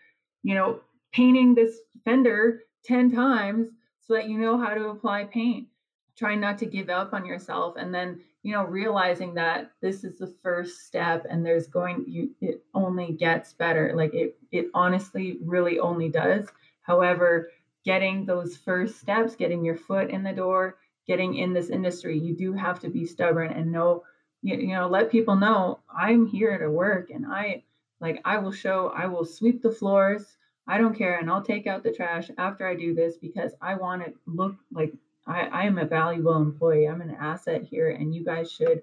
you 0.43 0.55
know, 0.55 0.81
painting 1.13 1.55
this 1.55 1.79
fender 2.05 2.63
10 2.85 3.13
times 3.13 3.69
so 4.01 4.15
that 4.15 4.29
you 4.29 4.39
know 4.39 4.59
how 4.59 4.75
to 4.75 4.89
apply 4.89 5.25
paint. 5.25 5.69
Trying 6.17 6.41
not 6.41 6.59
to 6.59 6.67
give 6.67 6.91
up 6.91 7.15
on 7.15 7.25
yourself 7.25 7.75
and 7.79 7.95
then 7.95 8.21
you 8.43 8.53
know 8.53 8.65
realizing 8.65 9.35
that 9.35 9.71
this 9.81 10.05
is 10.05 10.19
the 10.19 10.35
first 10.43 10.87
step 10.87 11.27
and 11.29 11.45
there's 11.45 11.67
going 11.67 12.05
you 12.07 12.31
it 12.41 12.65
only 12.75 13.13
gets 13.13 13.53
better 13.53 13.93
like 13.97 14.13
it 14.15 14.37
it 14.51 14.67
honestly 14.75 15.39
really 15.45 15.79
only 15.79 16.09
does 16.09 16.49
however 16.83 17.51
getting 17.85 18.25
those 18.25 18.57
first 18.57 19.01
steps 19.01 19.37
getting 19.37 19.65
your 19.65 19.77
foot 19.77 20.11
in 20.11 20.23
the 20.23 20.33
door 20.33 20.77
getting 21.13 21.35
in 21.37 21.53
this 21.53 21.71
industry 21.71 22.19
you 22.19 22.35
do 22.35 22.53
have 22.53 22.79
to 22.81 22.89
be 22.89 23.05
stubborn 23.05 23.53
and 23.53 23.71
know 23.71 24.03
you, 24.43 24.57
you 24.57 24.75
know 24.75 24.89
let 24.89 25.11
people 25.11 25.37
know 25.37 25.79
i'm 25.95 26.27
here 26.27 26.59
to 26.59 26.71
work 26.71 27.11
and 27.11 27.27
i 27.27 27.63
like 28.01 28.21
i 28.25 28.39
will 28.39 28.53
show 28.53 28.93
i 28.97 29.07
will 29.07 29.25
sweep 29.25 29.61
the 29.63 29.71
floors 29.71 30.37
i 30.67 30.79
don't 30.79 30.97
care 30.97 31.19
and 31.19 31.31
i'll 31.31 31.43
take 31.43 31.67
out 31.67 31.83
the 31.83 31.93
trash 31.93 32.31
after 32.39 32.67
i 32.67 32.75
do 32.75 32.95
this 32.95 33.17
because 33.17 33.53
i 33.61 33.75
want 33.75 34.05
to 34.05 34.13
look 34.27 34.57
like 34.73 34.93
I, 35.27 35.43
I 35.43 35.63
am 35.65 35.79
a 35.79 35.85
valuable 35.85 36.37
employee. 36.37 36.89
I'm 36.89 37.01
an 37.01 37.17
asset 37.21 37.63
here, 37.63 37.91
and 37.91 38.15
you 38.15 38.25
guys 38.25 38.51
should, 38.51 38.83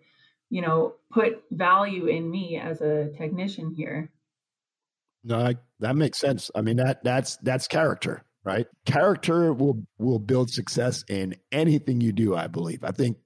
you 0.49 0.61
know, 0.61 0.95
put 1.11 1.43
value 1.51 2.07
in 2.07 2.29
me 2.29 2.57
as 2.57 2.81
a 2.81 3.09
technician 3.17 3.73
here. 3.75 4.09
No, 5.23 5.39
I, 5.39 5.55
that 5.79 5.95
makes 5.95 6.17
sense. 6.17 6.49
I 6.55 6.61
mean 6.61 6.77
that 6.77 7.03
that's 7.03 7.37
that's 7.37 7.67
character, 7.67 8.23
right? 8.43 8.67
Character 8.85 9.53
will 9.53 9.83
will 9.97 10.19
build 10.19 10.49
success 10.49 11.03
in 11.07 11.35
anything 11.51 12.01
you 12.01 12.11
do. 12.11 12.35
I 12.35 12.47
believe. 12.47 12.83
I 12.83 12.91
think, 12.91 13.17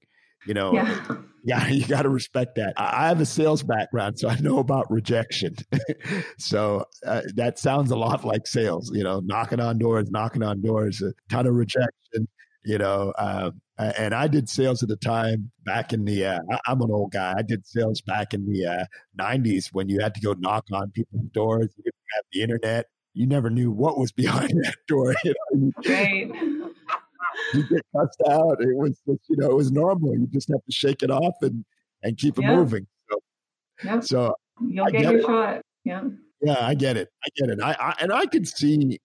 you 0.46 0.54
know, 0.54 0.74
yeah, 0.74 1.16
yeah 1.44 1.68
you 1.68 1.86
got 1.88 2.04
to 2.04 2.10
respect 2.10 2.56
that. 2.56 2.74
I 2.78 3.08
have 3.08 3.22
a 3.22 3.26
sales 3.26 3.64
background, 3.64 4.20
so 4.20 4.30
I 4.30 4.38
know 4.40 4.60
about 4.60 4.92
rejection. 4.92 5.56
so 6.38 6.86
uh, 7.06 7.22
that 7.36 7.60
sounds 7.60 7.92
a 7.92 7.96
lot 7.96 8.26
like 8.26 8.48
sales. 8.48 8.92
You 8.94 9.04
know, 9.04 9.20
knocking 9.20 9.60
on 9.60 9.78
doors, 9.78 10.10
knocking 10.12 10.44
on 10.44 10.62
doors, 10.62 11.02
a 11.02 11.14
ton 11.30 11.48
of 11.48 11.54
rejection 11.54 12.28
you 12.64 12.78
know. 12.78 13.14
Uh, 13.18 13.52
and 13.78 14.14
I 14.14 14.28
did 14.28 14.50
sales 14.50 14.84
at 14.84 14.90
the 14.90 14.96
time 14.96 15.52
back 15.66 15.94
in 15.94 16.06
the. 16.06 16.26
Uh, 16.26 16.40
I'm 16.66 16.82
an 16.82 16.92
old 16.92 17.12
guy. 17.12 17.34
I 17.38 17.42
did 17.42 17.66
sales 17.66 18.02
back 18.02 18.34
in 18.34 18.46
the 18.46 18.66
uh, 18.66 18.86
'90s 19.20 19.70
when 19.72 19.90
you 19.90 20.00
had 20.00 20.14
to 20.16 20.22
go 20.22 20.34
knock 20.34 20.66
on 20.72 20.92
people's 20.92 21.30
doors. 21.34 21.74
You 21.78 21.84
didn't 21.84 21.96
have 22.16 22.24
the 22.32 22.42
internet. 22.42 22.86
You 23.14 23.28
never 23.28 23.50
knew 23.50 23.72
what 23.72 23.98
was 23.98 24.12
behind 24.12 24.52
that 24.64 24.76
door. 24.88 25.14
You 25.24 25.34
know? 25.54 25.72
Right. 25.88 26.32
You 27.54 27.68
get 27.68 27.82
cussed 27.96 28.22
out. 28.30 28.62
It 28.62 28.76
was, 28.76 29.00
you 29.08 29.38
know, 29.38 29.50
it 29.50 29.56
was 29.56 29.72
normal. 29.72 30.14
You 30.14 30.28
just 30.28 30.50
have 30.50 30.64
to 30.64 30.72
shake 30.72 31.02
it 31.02 31.10
off 31.10 31.36
and 31.42 31.66
and 32.04 32.18
keep 32.18 32.38
it 32.38 32.46
moving. 32.46 32.86
So, 33.10 33.20
yep. 33.84 34.04
so 34.04 34.36
you'll 34.62 34.86
I 34.86 34.92
get, 34.92 35.02
your 35.02 35.18
it. 35.18 35.26
shot. 35.26 35.62
Yeah. 35.84 36.04
Yeah, 36.42 36.66
I 36.66 36.76
get 36.76 36.98
it. 36.98 37.10
I 37.26 37.30
get 37.36 37.50
it. 37.50 37.60
I, 37.62 37.72
I 37.80 37.96
and 38.02 38.12
I 38.12 38.26
could 38.26 38.48
see, 38.48 39.00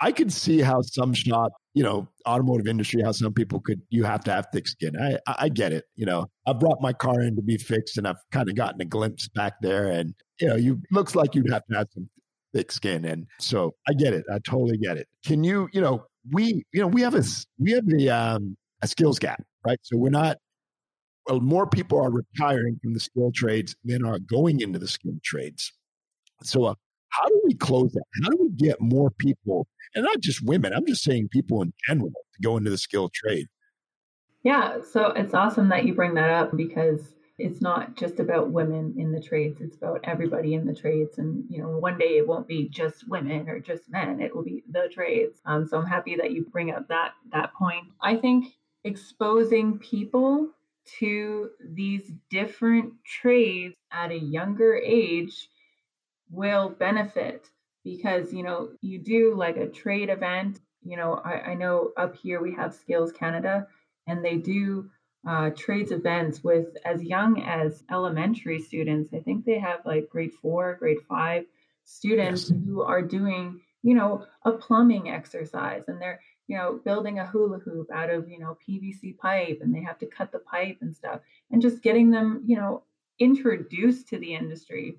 I 0.00 0.12
could 0.12 0.32
see 0.32 0.60
how 0.60 0.80
some 0.82 1.12
shop 1.12 1.52
you 1.76 1.82
know, 1.82 2.08
automotive 2.26 2.66
industry, 2.66 3.02
how 3.02 3.12
some 3.12 3.34
people 3.34 3.60
could, 3.60 3.82
you 3.90 4.02
have 4.02 4.24
to 4.24 4.32
have 4.32 4.46
thick 4.50 4.66
skin. 4.66 4.96
I, 4.98 5.18
I 5.26 5.50
get 5.50 5.74
it. 5.74 5.84
You 5.94 6.06
know, 6.06 6.24
I 6.46 6.54
brought 6.54 6.80
my 6.80 6.94
car 6.94 7.20
in 7.20 7.36
to 7.36 7.42
be 7.42 7.58
fixed 7.58 7.98
and 7.98 8.08
I've 8.08 8.16
kind 8.32 8.48
of 8.48 8.54
gotten 8.54 8.80
a 8.80 8.86
glimpse 8.86 9.28
back 9.28 9.60
there 9.60 9.88
and, 9.88 10.14
you 10.40 10.48
know, 10.48 10.56
you 10.56 10.80
looks 10.90 11.14
like 11.14 11.34
you'd 11.34 11.52
have 11.52 11.66
to 11.66 11.76
have 11.76 11.88
some 11.92 12.08
thick 12.56 12.72
skin. 12.72 13.04
And 13.04 13.26
so 13.38 13.74
I 13.86 13.92
get 13.92 14.14
it. 14.14 14.24
I 14.32 14.38
totally 14.38 14.78
get 14.78 14.96
it. 14.96 15.06
Can 15.24 15.44
you, 15.44 15.68
you 15.72 15.80
know, 15.80 16.06
we, 16.32 16.64
you 16.72 16.80
know, 16.80 16.86
we 16.86 17.02
have 17.02 17.14
a, 17.14 17.22
we 17.58 17.72
have 17.72 17.86
the, 17.86 18.08
um, 18.08 18.56
a 18.82 18.86
skills 18.86 19.18
gap, 19.18 19.42
right? 19.66 19.78
So 19.82 19.98
we're 19.98 20.08
not, 20.08 20.38
well, 21.26 21.40
more 21.40 21.66
people 21.66 21.98
are 21.98 22.10
retiring 22.10 22.78
from 22.82 22.94
the 22.94 23.00
skill 23.00 23.30
trades 23.34 23.76
than 23.84 24.04
are 24.04 24.18
going 24.18 24.60
into 24.60 24.78
the 24.78 24.88
skill 24.88 25.18
trades. 25.22 25.72
So 26.42 26.64
uh, 26.64 26.74
how 27.10 27.28
do 27.28 27.42
we 27.44 27.54
close 27.54 27.92
that? 27.92 28.04
How 28.22 28.30
do 28.30 28.38
we 28.40 28.50
get 28.50 28.80
more 28.80 29.10
people, 29.10 29.66
and 29.94 30.04
not 30.04 30.20
just 30.20 30.42
women, 30.44 30.72
I'm 30.72 30.86
just 30.86 31.02
saying 31.02 31.28
people 31.32 31.62
in 31.62 31.72
general, 31.88 32.10
to 32.10 32.42
go 32.42 32.56
into 32.56 32.70
the 32.70 32.78
skilled 32.78 33.12
trade? 33.12 33.46
Yeah, 34.44 34.78
so 34.92 35.06
it's 35.06 35.34
awesome 35.34 35.68
that 35.70 35.84
you 35.84 35.94
bring 35.94 36.14
that 36.14 36.30
up 36.30 36.56
because 36.56 37.00
it's 37.38 37.60
not 37.60 37.96
just 37.96 38.18
about 38.18 38.50
women 38.50 38.94
in 38.96 39.12
the 39.12 39.20
trades 39.20 39.60
it's 39.60 39.76
about 39.76 40.00
everybody 40.04 40.54
in 40.54 40.66
the 40.66 40.74
trades. 40.74 41.18
And 41.18 41.44
you 41.50 41.62
know 41.62 41.68
one 41.68 41.98
day 41.98 42.16
it 42.16 42.26
won't 42.26 42.48
be 42.48 42.68
just 42.68 43.08
women 43.08 43.48
or 43.48 43.60
just 43.60 43.90
men 43.90 44.20
it 44.20 44.34
will 44.34 44.42
be 44.42 44.64
the 44.70 44.88
trades. 44.92 45.40
Um, 45.44 45.66
so 45.66 45.78
i'm 45.78 45.86
happy 45.86 46.16
that 46.16 46.32
you 46.32 46.44
bring 46.44 46.70
up 46.70 46.88
that 46.88 47.12
that 47.32 47.52
point. 47.54 47.86
I 48.00 48.16
think 48.16 48.54
exposing 48.84 49.78
people 49.78 50.50
to 50.98 51.50
these 51.60 52.12
different 52.30 52.92
trades 53.04 53.76
at 53.92 54.12
a 54.12 54.18
younger 54.18 54.76
age 54.76 55.48
will 56.30 56.70
benefit 56.70 57.48
because 57.84 58.32
you 58.32 58.42
know 58.42 58.70
you 58.80 58.98
do 58.98 59.34
like 59.34 59.56
a 59.56 59.66
trade 59.68 60.08
event. 60.08 60.60
You 60.82 60.96
know 60.96 61.20
i, 61.24 61.50
I 61.50 61.54
know 61.54 61.92
up 61.96 62.16
here 62.16 62.40
we 62.40 62.54
have 62.54 62.74
skills 62.74 63.12
canada 63.12 63.66
and 64.06 64.24
they 64.24 64.36
do 64.36 64.88
uh, 65.26 65.50
trades 65.50 65.90
events 65.90 66.44
with 66.44 66.76
as 66.84 67.02
young 67.02 67.42
as 67.42 67.82
elementary 67.90 68.60
students 68.60 69.12
i 69.12 69.18
think 69.20 69.44
they 69.44 69.58
have 69.58 69.80
like 69.84 70.08
grade 70.08 70.32
four 70.40 70.76
grade 70.78 71.00
five 71.08 71.44
students 71.84 72.50
yes. 72.50 72.60
who 72.64 72.82
are 72.82 73.02
doing 73.02 73.60
you 73.82 73.94
know 73.94 74.24
a 74.44 74.52
plumbing 74.52 75.10
exercise 75.10 75.82
and 75.88 76.00
they're 76.00 76.20
you 76.46 76.56
know 76.56 76.80
building 76.84 77.18
a 77.18 77.26
hula 77.26 77.58
hoop 77.58 77.88
out 77.92 78.10
of 78.10 78.28
you 78.28 78.38
know 78.38 78.56
pvc 78.68 79.16
pipe 79.18 79.58
and 79.62 79.74
they 79.74 79.82
have 79.82 79.98
to 79.98 80.06
cut 80.06 80.30
the 80.30 80.38
pipe 80.38 80.78
and 80.80 80.94
stuff 80.94 81.20
and 81.50 81.60
just 81.60 81.82
getting 81.82 82.10
them 82.10 82.42
you 82.46 82.56
know 82.56 82.82
introduced 83.18 84.08
to 84.08 84.18
the 84.18 84.34
industry 84.34 84.96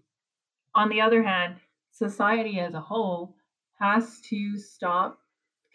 on 0.77 0.89
the 0.89 1.01
other 1.01 1.23
hand, 1.23 1.55
society 1.91 2.59
as 2.59 2.75
a 2.75 2.79
whole 2.79 3.35
has 3.79 4.21
to 4.21 4.57
stop 4.59 5.17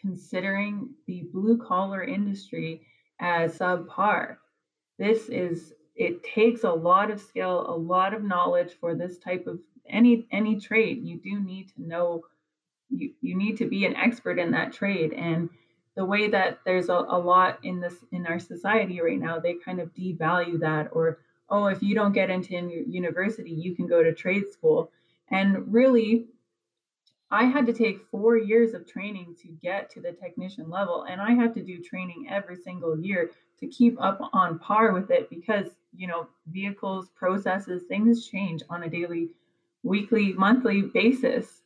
considering 0.01 0.91
the 1.09 1.25
blue 1.33 1.59
collar 1.59 2.05
industry 2.05 2.87
as 3.21 3.59
subpar. 3.59 4.37
This 5.03 5.29
is 5.29 5.73
it 5.95 6.23
takes 6.23 6.65
a 6.65 6.71
lot 6.71 7.11
of 7.11 7.21
skill, 7.21 7.67
a 7.69 7.77
lot 7.77 8.15
of 8.15 8.23
knowledge 8.23 8.73
for 8.81 8.95
this 8.95 9.19
type 9.19 9.47
of 9.47 9.59
any 9.89 10.27
any 10.31 10.61
trade. 10.61 11.05
You 11.05 11.19
do 11.19 11.41
need 11.41 11.69
to 11.75 11.83
know 11.83 12.25
you, 12.89 13.13
you 13.21 13.37
need 13.37 13.57
to 13.59 13.67
be 13.67 13.85
an 13.85 13.97
expert 13.97 14.39
in 14.39 14.53
that 14.53 14.73
trade 14.73 15.13
and 15.13 15.51
the 15.95 16.05
way 16.05 16.29
that 16.29 16.61
there's 16.65 16.89
a, 16.89 16.95
a 16.95 17.19
lot 17.19 17.59
in 17.63 17.81
this 17.81 17.97
in 18.13 18.27
our 18.27 18.39
society 18.39 19.01
right 19.01 19.19
now 19.19 19.39
they 19.39 19.55
kind 19.55 19.81
of 19.81 19.93
devalue 19.95 20.61
that 20.61 20.89
or 20.93 21.19
oh, 21.53 21.67
if 21.67 21.83
you 21.83 21.95
don't 21.95 22.15
get 22.15 22.31
into 22.31 22.55
university, 22.89 23.51
you 23.51 23.77
can 23.77 23.87
go 23.87 24.03
to 24.03 24.15
trade 24.15 24.51
school. 24.51 24.91
And 25.29 25.73
really, 25.73 26.27
I 27.33 27.45
had 27.45 27.65
to 27.67 27.73
take 27.73 28.07
four 28.11 28.37
years 28.37 28.75
of 28.75 28.87
training 28.87 29.37
to 29.41 29.49
get 29.49 29.89
to 29.91 30.01
the 30.01 30.13
technician 30.13 30.69
level. 30.69 31.07
And 31.09 31.21
I 31.21 31.33
had 31.33 31.55
to 31.55 31.63
do 31.63 31.81
training 31.81 32.27
every 32.31 32.57
single 32.57 32.99
year 32.99 33.31
to 33.59 33.67
keep 33.67 34.01
up 34.01 34.21
on 34.35 34.59
par 34.59 34.93
with 34.93 35.11
it 35.11 35.31
because, 35.31 35.69
you 35.97 36.07
know, 36.07 36.29
vehicles, 36.47 37.09
processes, 37.15 37.85
things 37.89 38.29
change 38.29 38.63
on 38.69 38.83
a 38.83 38.91
daily, 38.91 39.31
weekly, 39.83 40.35
monthly 40.35 40.83
basis. 40.83 41.63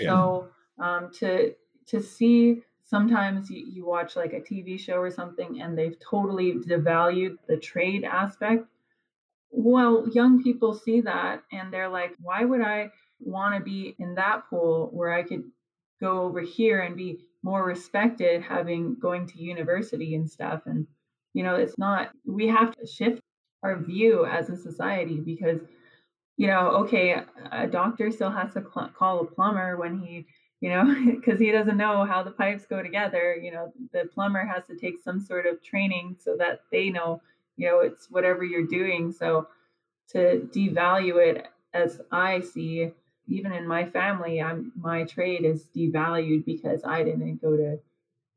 Oh, 0.00 0.02
yeah. 0.02 0.08
So 0.08 0.48
um, 0.82 1.10
to 1.18 1.54
to 1.88 2.02
see 2.02 2.62
sometimes 2.84 3.50
you, 3.50 3.64
you 3.64 3.84
watch 3.84 4.16
like 4.16 4.32
a 4.32 4.40
TV 4.40 4.80
show 4.80 4.96
or 4.96 5.10
something 5.10 5.60
and 5.60 5.76
they've 5.76 5.98
totally 6.00 6.54
devalued 6.54 7.36
the 7.46 7.56
trade 7.56 8.04
aspect 8.04 8.66
well, 9.50 10.08
young 10.08 10.42
people 10.42 10.74
see 10.74 11.00
that 11.02 11.42
and 11.52 11.72
they're 11.72 11.88
like, 11.88 12.14
why 12.20 12.44
would 12.44 12.60
I 12.60 12.92
want 13.20 13.54
to 13.56 13.62
be 13.62 13.94
in 13.98 14.14
that 14.14 14.48
pool 14.48 14.90
where 14.92 15.12
I 15.12 15.22
could 15.22 15.44
go 16.00 16.22
over 16.22 16.40
here 16.40 16.80
and 16.80 16.96
be 16.96 17.18
more 17.42 17.64
respected 17.64 18.42
having 18.42 18.96
going 19.00 19.26
to 19.26 19.42
university 19.42 20.14
and 20.14 20.30
stuff 20.30 20.62
and 20.66 20.86
you 21.32 21.42
know 21.42 21.54
it's 21.56 21.78
not 21.78 22.10
we 22.26 22.46
have 22.46 22.74
to 22.76 22.86
shift 22.86 23.20
our 23.62 23.78
view 23.78 24.26
as 24.26 24.48
a 24.50 24.56
society 24.56 25.20
because 25.20 25.60
you 26.36 26.46
know 26.46 26.68
okay 26.70 27.16
a 27.52 27.66
doctor 27.66 28.10
still 28.10 28.30
has 28.30 28.52
to 28.52 28.62
cl- 28.72 28.90
call 28.96 29.20
a 29.20 29.26
plumber 29.26 29.76
when 29.76 29.98
he 29.98 30.26
you 30.60 30.68
know 30.70 30.94
because 31.16 31.38
he 31.38 31.50
doesn't 31.50 31.76
know 31.76 32.04
how 32.04 32.22
the 32.22 32.30
pipes 32.30 32.66
go 32.66 32.82
together 32.82 33.34
you 33.34 33.52
know 33.52 33.72
the 33.92 34.04
plumber 34.12 34.44
has 34.44 34.66
to 34.66 34.76
take 34.76 35.00
some 35.02 35.20
sort 35.20 35.46
of 35.46 35.62
training 35.62 36.16
so 36.18 36.36
that 36.36 36.60
they 36.70 36.90
know 36.90 37.20
you 37.56 37.68
know 37.68 37.80
it's 37.80 38.10
whatever 38.10 38.42
you're 38.42 38.66
doing. 38.66 39.12
So 39.12 39.46
to 40.08 40.48
devalue 40.52 41.16
it 41.24 41.46
as 41.72 42.00
i 42.10 42.40
see 42.40 42.90
even 43.30 43.52
in 43.52 43.66
my 43.66 43.84
family 43.84 44.40
i'm 44.40 44.72
my 44.76 45.04
trade 45.04 45.44
is 45.44 45.68
devalued 45.76 46.44
because 46.44 46.82
i 46.84 47.02
didn't 47.02 47.40
go 47.40 47.56
to 47.56 47.78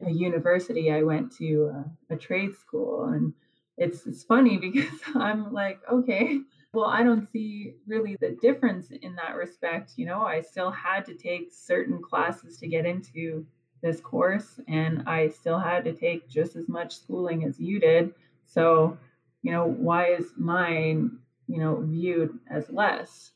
a 0.06 0.12
university 0.12 0.92
i 0.92 1.02
went 1.02 1.32
to 1.32 1.72
a, 2.10 2.14
a 2.14 2.18
trade 2.18 2.54
school 2.56 3.06
and 3.06 3.34
it's 3.78 4.06
it's 4.06 4.24
funny 4.24 4.58
because 4.68 5.00
i'm 5.16 5.52
like 5.54 5.80
okay 5.92 6.40
Well, 6.74 6.86
I 6.86 7.04
don't 7.04 7.30
see 7.32 7.76
really 7.86 8.18
the 8.20 8.32
difference 8.42 8.90
in 8.90 9.16
that 9.18 9.36
respect. 9.36 9.94
You 9.96 10.08
know, 10.08 10.24
I 10.24 10.42
still 10.42 10.72
had 10.72 11.06
to 11.06 11.14
take 11.14 11.52
certain 11.52 12.02
classes 12.02 12.58
to 12.58 12.68
get 12.68 12.86
into 12.86 13.46
this 13.84 14.00
course, 14.02 14.60
and 14.68 15.04
I 15.08 15.28
still 15.30 15.60
had 15.60 15.84
to 15.86 15.94
take 15.94 16.28
just 16.28 16.56
as 16.56 16.68
much 16.68 16.96
schooling 16.98 17.44
as 17.44 17.60
you 17.60 17.80
did. 17.80 18.14
So, 18.46 18.98
you 19.44 19.52
know, 19.52 19.68
why 19.68 20.14
is 20.14 20.34
mine, 20.36 21.20
you 21.48 21.60
know, 21.60 21.76
viewed 21.82 22.40
as 22.50 22.70
less? 22.72 23.34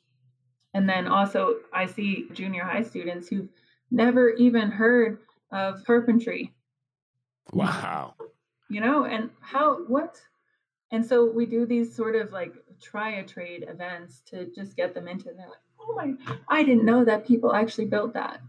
And 0.77 0.87
then 0.87 1.07
also, 1.07 1.55
I 1.73 1.87
see 1.87 2.27
junior 2.33 2.63
high 2.63 2.83
students 2.83 3.27
who've 3.27 3.49
never 3.89 4.29
even 4.29 4.69
heard 4.69 5.17
of 5.51 5.83
carpentry. 5.85 6.53
Wow. 7.51 8.13
You 8.69 8.81
know, 8.81 9.05
and 9.05 9.31
how, 9.41 9.77
what? 9.87 10.21
And 10.91 11.03
so 11.03 11.25
we 11.31 11.47
do 11.47 11.65
these 11.65 11.95
sort 11.95 12.15
of 12.15 12.31
like 12.31 12.53
try 12.79 13.15
a 13.15 13.25
trade 13.25 13.65
events 13.67 14.21
to 14.27 14.51
just 14.53 14.75
get 14.75 14.93
them 14.93 15.07
into, 15.07 15.29
and 15.29 15.39
they're 15.39 15.47
like, 15.47 15.57
oh 15.79 15.95
my, 15.95 16.35
I 16.47 16.61
didn't 16.61 16.85
know 16.85 17.03
that 17.05 17.25
people 17.25 17.55
actually 17.55 17.85
built 17.85 18.13
that. 18.13 18.39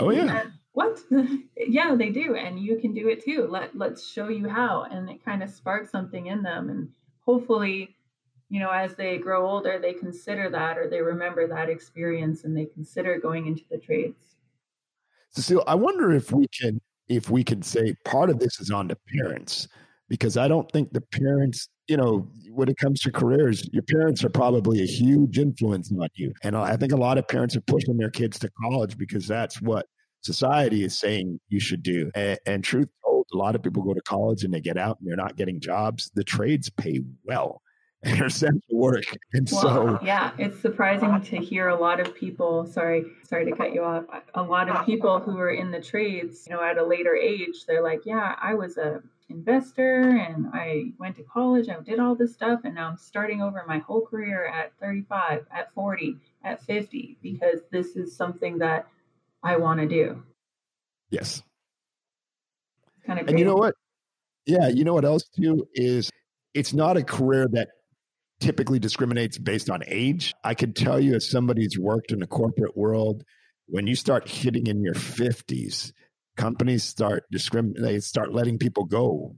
Oh, 0.00 0.08
yeah. 0.08 0.40
And 0.40 0.52
what? 0.72 1.00
yeah, 1.58 1.96
they 1.96 2.08
do. 2.08 2.34
And 2.34 2.58
you 2.58 2.78
can 2.78 2.94
do 2.94 3.08
it 3.08 3.22
too. 3.22 3.46
Let, 3.46 3.76
let's 3.76 4.08
show 4.08 4.28
you 4.28 4.48
how. 4.48 4.84
And 4.90 5.10
it 5.10 5.22
kind 5.22 5.42
of 5.42 5.50
sparks 5.50 5.90
something 5.90 6.28
in 6.28 6.42
them. 6.42 6.70
And 6.70 6.88
hopefully, 7.26 7.94
you 8.50 8.58
know, 8.58 8.70
as 8.70 8.94
they 8.96 9.16
grow 9.16 9.48
older, 9.48 9.78
they 9.80 9.94
consider 9.94 10.50
that 10.50 10.76
or 10.76 10.90
they 10.90 11.00
remember 11.00 11.46
that 11.46 11.70
experience 11.70 12.42
and 12.42 12.54
they 12.54 12.66
consider 12.66 13.18
going 13.18 13.46
into 13.46 13.62
the 13.70 13.78
trades. 13.78 14.36
Cecile, 15.30 15.62
I 15.68 15.76
wonder 15.76 16.10
if 16.12 16.32
we 16.32 16.46
can 16.48 16.80
if 17.08 17.30
we 17.30 17.42
can 17.42 17.62
say 17.62 17.94
part 18.04 18.28
of 18.28 18.38
this 18.38 18.60
is 18.60 18.70
on 18.70 18.88
the 18.88 18.96
parents 19.16 19.68
because 20.08 20.36
I 20.36 20.48
don't 20.48 20.70
think 20.70 20.92
the 20.92 21.00
parents, 21.00 21.68
you 21.86 21.96
know, 21.96 22.28
when 22.50 22.68
it 22.68 22.76
comes 22.76 23.00
to 23.02 23.12
careers, 23.12 23.68
your 23.72 23.84
parents 23.84 24.24
are 24.24 24.28
probably 24.28 24.82
a 24.82 24.86
huge 24.86 25.38
influence 25.38 25.92
on 25.92 26.08
you. 26.14 26.32
And 26.42 26.56
I 26.56 26.76
think 26.76 26.92
a 26.92 26.96
lot 26.96 27.18
of 27.18 27.28
parents 27.28 27.56
are 27.56 27.60
pushing 27.62 27.96
their 27.96 28.10
kids 28.10 28.38
to 28.40 28.50
college 28.60 28.98
because 28.98 29.28
that's 29.28 29.62
what 29.62 29.86
society 30.22 30.82
is 30.82 30.98
saying 30.98 31.38
you 31.48 31.60
should 31.60 31.84
do. 31.84 32.10
And, 32.16 32.38
and 32.46 32.64
truth 32.64 32.88
told, 33.04 33.26
a 33.32 33.36
lot 33.36 33.54
of 33.54 33.62
people 33.62 33.84
go 33.84 33.94
to 33.94 34.02
college 34.02 34.42
and 34.42 34.52
they 34.52 34.60
get 34.60 34.76
out 34.76 34.98
and 34.98 35.08
they're 35.08 35.16
not 35.16 35.36
getting 35.36 35.60
jobs. 35.60 36.10
The 36.14 36.24
trades 36.24 36.68
pay 36.70 37.00
well 37.24 37.62
and 38.02 38.22
are 38.22 38.28
sent 38.28 38.62
to 38.68 38.76
work. 38.76 39.04
And 39.32 39.48
well, 39.52 39.62
so 39.62 39.98
yeah, 40.02 40.32
it's 40.38 40.58
surprising 40.60 41.20
to 41.20 41.36
hear 41.36 41.68
a 41.68 41.78
lot 41.78 42.00
of 42.00 42.14
people, 42.14 42.66
sorry, 42.66 43.04
sorry 43.24 43.44
to 43.44 43.52
cut 43.52 43.72
you 43.72 43.82
off. 43.82 44.04
A 44.34 44.42
lot 44.42 44.68
of 44.68 44.86
people 44.86 45.20
who 45.20 45.38
are 45.38 45.50
in 45.50 45.70
the 45.70 45.80
trades, 45.80 46.46
you 46.48 46.54
know, 46.54 46.62
at 46.62 46.78
a 46.78 46.84
later 46.84 47.14
age, 47.14 47.66
they're 47.66 47.82
like, 47.82 48.06
Yeah, 48.06 48.36
I 48.40 48.54
was 48.54 48.78
a 48.78 49.02
investor 49.28 50.00
and 50.00 50.48
I 50.52 50.92
went 50.98 51.16
to 51.16 51.22
college, 51.22 51.68
I 51.68 51.80
did 51.80 52.00
all 52.00 52.14
this 52.14 52.34
stuff, 52.34 52.60
and 52.64 52.74
now 52.74 52.88
I'm 52.88 52.98
starting 52.98 53.40
over 53.40 53.64
my 53.66 53.78
whole 53.78 54.04
career 54.04 54.46
at 54.46 54.72
35, 54.80 55.46
at 55.52 55.72
40, 55.72 56.16
at 56.44 56.62
50, 56.64 57.16
because 57.22 57.60
this 57.70 57.96
is 57.96 58.16
something 58.16 58.58
that 58.58 58.88
I 59.42 59.56
want 59.56 59.80
to 59.80 59.86
do. 59.86 60.22
Yes. 61.10 61.42
Kind 63.06 63.20
of 63.20 63.28
and 63.28 63.38
you 63.38 63.44
know 63.44 63.54
what? 63.54 63.74
Yeah, 64.46 64.68
you 64.68 64.84
know 64.84 64.94
what 64.94 65.04
else 65.04 65.24
too 65.28 65.66
is 65.74 66.10
it's 66.54 66.72
not 66.72 66.96
a 66.96 67.02
career 67.02 67.46
that 67.52 67.68
typically 68.40 68.78
discriminates 68.78 69.38
based 69.38 69.70
on 69.70 69.82
age. 69.86 70.34
I 70.44 70.54
can 70.54 70.72
tell 70.72 70.98
you, 70.98 71.14
as 71.14 71.28
somebody 71.28 71.62
who's 71.62 71.78
worked 71.78 72.12
in 72.12 72.20
the 72.20 72.26
corporate 72.26 72.76
world, 72.76 73.22
when 73.66 73.86
you 73.86 73.94
start 73.94 74.28
hitting 74.28 74.66
in 74.66 74.82
your 74.82 74.94
50s, 74.94 75.92
companies 76.36 76.84
start 76.84 77.24
discriminating, 77.30 77.84
they 77.84 78.00
start 78.00 78.32
letting 78.32 78.58
people 78.58 78.84
go. 78.84 79.36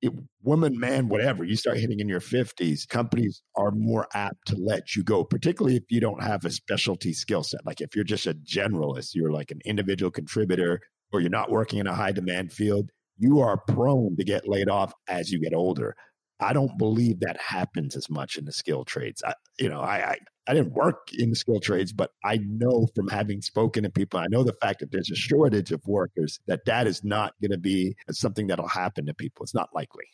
It, 0.00 0.12
woman, 0.42 0.78
man, 0.78 1.08
whatever, 1.08 1.44
you 1.44 1.56
start 1.56 1.78
hitting 1.78 2.00
in 2.00 2.08
your 2.08 2.20
50s, 2.20 2.88
companies 2.88 3.42
are 3.56 3.72
more 3.72 4.06
apt 4.14 4.46
to 4.46 4.56
let 4.56 4.94
you 4.94 5.02
go, 5.02 5.24
particularly 5.24 5.76
if 5.76 5.84
you 5.90 6.00
don't 6.00 6.22
have 6.22 6.44
a 6.44 6.50
specialty 6.50 7.12
skill 7.12 7.42
set. 7.42 7.66
Like 7.66 7.80
if 7.80 7.94
you're 7.94 8.04
just 8.04 8.26
a 8.26 8.34
generalist, 8.34 9.14
you're 9.14 9.32
like 9.32 9.50
an 9.50 9.60
individual 9.64 10.10
contributor, 10.10 10.80
or 11.12 11.20
you're 11.20 11.30
not 11.30 11.50
working 11.50 11.78
in 11.78 11.86
a 11.86 11.94
high 11.94 12.12
demand 12.12 12.52
field, 12.52 12.90
you 13.18 13.40
are 13.40 13.56
prone 13.56 14.16
to 14.16 14.24
get 14.24 14.48
laid 14.48 14.68
off 14.68 14.92
as 15.08 15.30
you 15.30 15.40
get 15.40 15.54
older. 15.54 15.96
I 16.40 16.52
don't 16.52 16.78
believe 16.78 17.20
that 17.20 17.40
happens 17.40 17.96
as 17.96 18.08
much 18.08 18.36
in 18.36 18.44
the 18.44 18.52
skill 18.52 18.84
trades. 18.84 19.22
I, 19.26 19.34
you 19.58 19.68
know, 19.68 19.80
I, 19.80 20.10
I, 20.10 20.18
I 20.46 20.54
didn't 20.54 20.72
work 20.72 21.12
in 21.12 21.30
the 21.30 21.36
skill 21.36 21.60
trades, 21.60 21.92
but 21.92 22.12
I 22.24 22.38
know 22.38 22.88
from 22.94 23.08
having 23.08 23.42
spoken 23.42 23.82
to 23.82 23.90
people, 23.90 24.20
I 24.20 24.26
know 24.28 24.44
the 24.44 24.54
fact 24.54 24.80
that 24.80 24.92
there's 24.92 25.10
a 25.10 25.16
shortage 25.16 25.72
of 25.72 25.86
workers 25.86 26.40
that 26.46 26.64
that 26.66 26.86
is 26.86 27.04
not 27.04 27.34
going 27.42 27.50
to 27.50 27.58
be 27.58 27.96
something 28.10 28.46
that'll 28.46 28.68
happen 28.68 29.06
to 29.06 29.14
people. 29.14 29.42
It's 29.42 29.54
not 29.54 29.70
likely. 29.74 30.06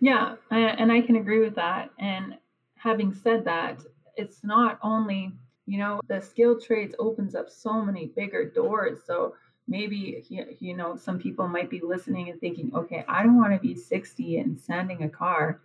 Yeah, 0.00 0.36
and 0.50 0.90
I 0.90 1.00
can 1.02 1.16
agree 1.16 1.40
with 1.40 1.54
that. 1.54 1.90
And 1.98 2.34
having 2.76 3.14
said 3.14 3.44
that, 3.44 3.80
it's 4.16 4.42
not 4.44 4.78
only 4.82 5.32
you 5.66 5.78
know 5.78 6.00
the 6.08 6.20
skill 6.20 6.60
trades 6.60 6.94
opens 6.98 7.34
up 7.34 7.48
so 7.48 7.82
many 7.82 8.12
bigger 8.16 8.48
doors. 8.48 8.98
So 9.06 9.34
maybe 9.66 10.24
you 10.60 10.76
know 10.76 10.96
some 10.96 11.18
people 11.18 11.48
might 11.48 11.70
be 11.70 11.80
listening 11.80 12.28
and 12.28 12.40
thinking 12.40 12.70
okay 12.74 13.04
i 13.08 13.22
don't 13.22 13.36
want 13.36 13.52
to 13.52 13.58
be 13.58 13.74
60 13.74 14.38
and 14.38 14.58
sanding 14.58 15.02
a 15.02 15.08
car 15.08 15.60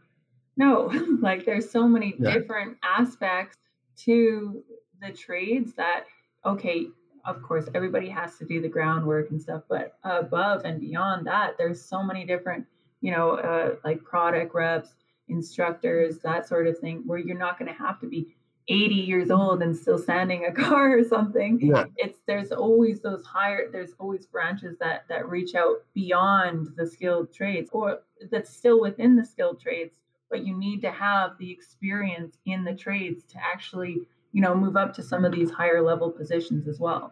no 0.58 0.92
like 1.22 1.46
there's 1.46 1.70
so 1.70 1.88
many 1.88 2.16
yeah. 2.18 2.32
different 2.32 2.78
aspects 2.84 3.58
to 3.98 4.64
the 5.02 5.12
trades 5.12 5.74
that 5.74 6.06
okay 6.46 6.88
of 7.26 7.42
course 7.44 7.68
everybody 7.76 8.10
has 8.10 8.38
to 8.38 8.46
do 8.46 8.62
the 8.62 8.70
groundwork 8.70 9.30
and 9.32 9.42
stuff 9.42 9.64
but 9.68 9.98
above 10.04 10.64
and 10.64 10.80
beyond 10.80 11.28
that 11.28 11.58
there's 11.58 11.82
so 11.82 12.02
many 12.02 12.26
different 12.26 12.66
you 13.02 13.12
know 13.12 13.32
uh, 13.32 13.76
like 13.84 14.02
product 14.04 14.54
reps 14.54 14.96
instructors 15.28 16.20
that 16.20 16.48
sort 16.48 16.68
of 16.68 16.78
thing 16.80 17.04
where 17.06 17.20
you're 17.20 17.38
not 17.38 17.60
going 17.60 17.72
to 17.72 17.78
have 17.78 18.00
to 18.00 18.08
be 18.08 18.36
80 18.70 18.96
years 18.96 19.32
old 19.32 19.62
and 19.64 19.76
still 19.76 19.98
sanding 19.98 20.46
a 20.46 20.52
car 20.64 20.98
or 20.98 21.04
something 21.04 21.60
yeah. 21.62 21.86
it's 21.98 22.20
there's 22.28 22.52
always 22.52 23.02
those 23.02 23.26
higher 23.26 23.70
there's 23.72 23.94
always 24.00 24.26
branches 24.28 24.78
that 24.80 25.06
that 25.10 25.28
reach 25.28 25.56
out 25.56 25.78
beyond 25.94 26.70
the 26.78 26.86
skilled 26.86 27.34
trades 27.34 27.70
or 27.74 28.02
that's 28.32 28.56
still 28.56 28.80
within 28.80 29.16
the 29.16 29.26
skilled 29.26 29.60
trades 29.60 29.98
but 30.30 30.46
you 30.46 30.56
need 30.56 30.82
to 30.82 30.92
have 30.92 31.32
the 31.40 31.52
experience 31.52 32.38
in 32.46 32.64
the 32.64 32.76
trades 32.76 33.24
to 33.26 33.38
actually 33.38 34.02
you 34.32 34.42
know 34.42 34.56
move 34.56 34.78
up 34.78 34.94
to 34.94 35.02
some 35.02 35.26
of 35.26 35.32
these 35.32 35.50
higher 35.50 35.82
level 35.82 36.12
positions 36.12 36.68
as 36.68 36.80
well 36.80 37.12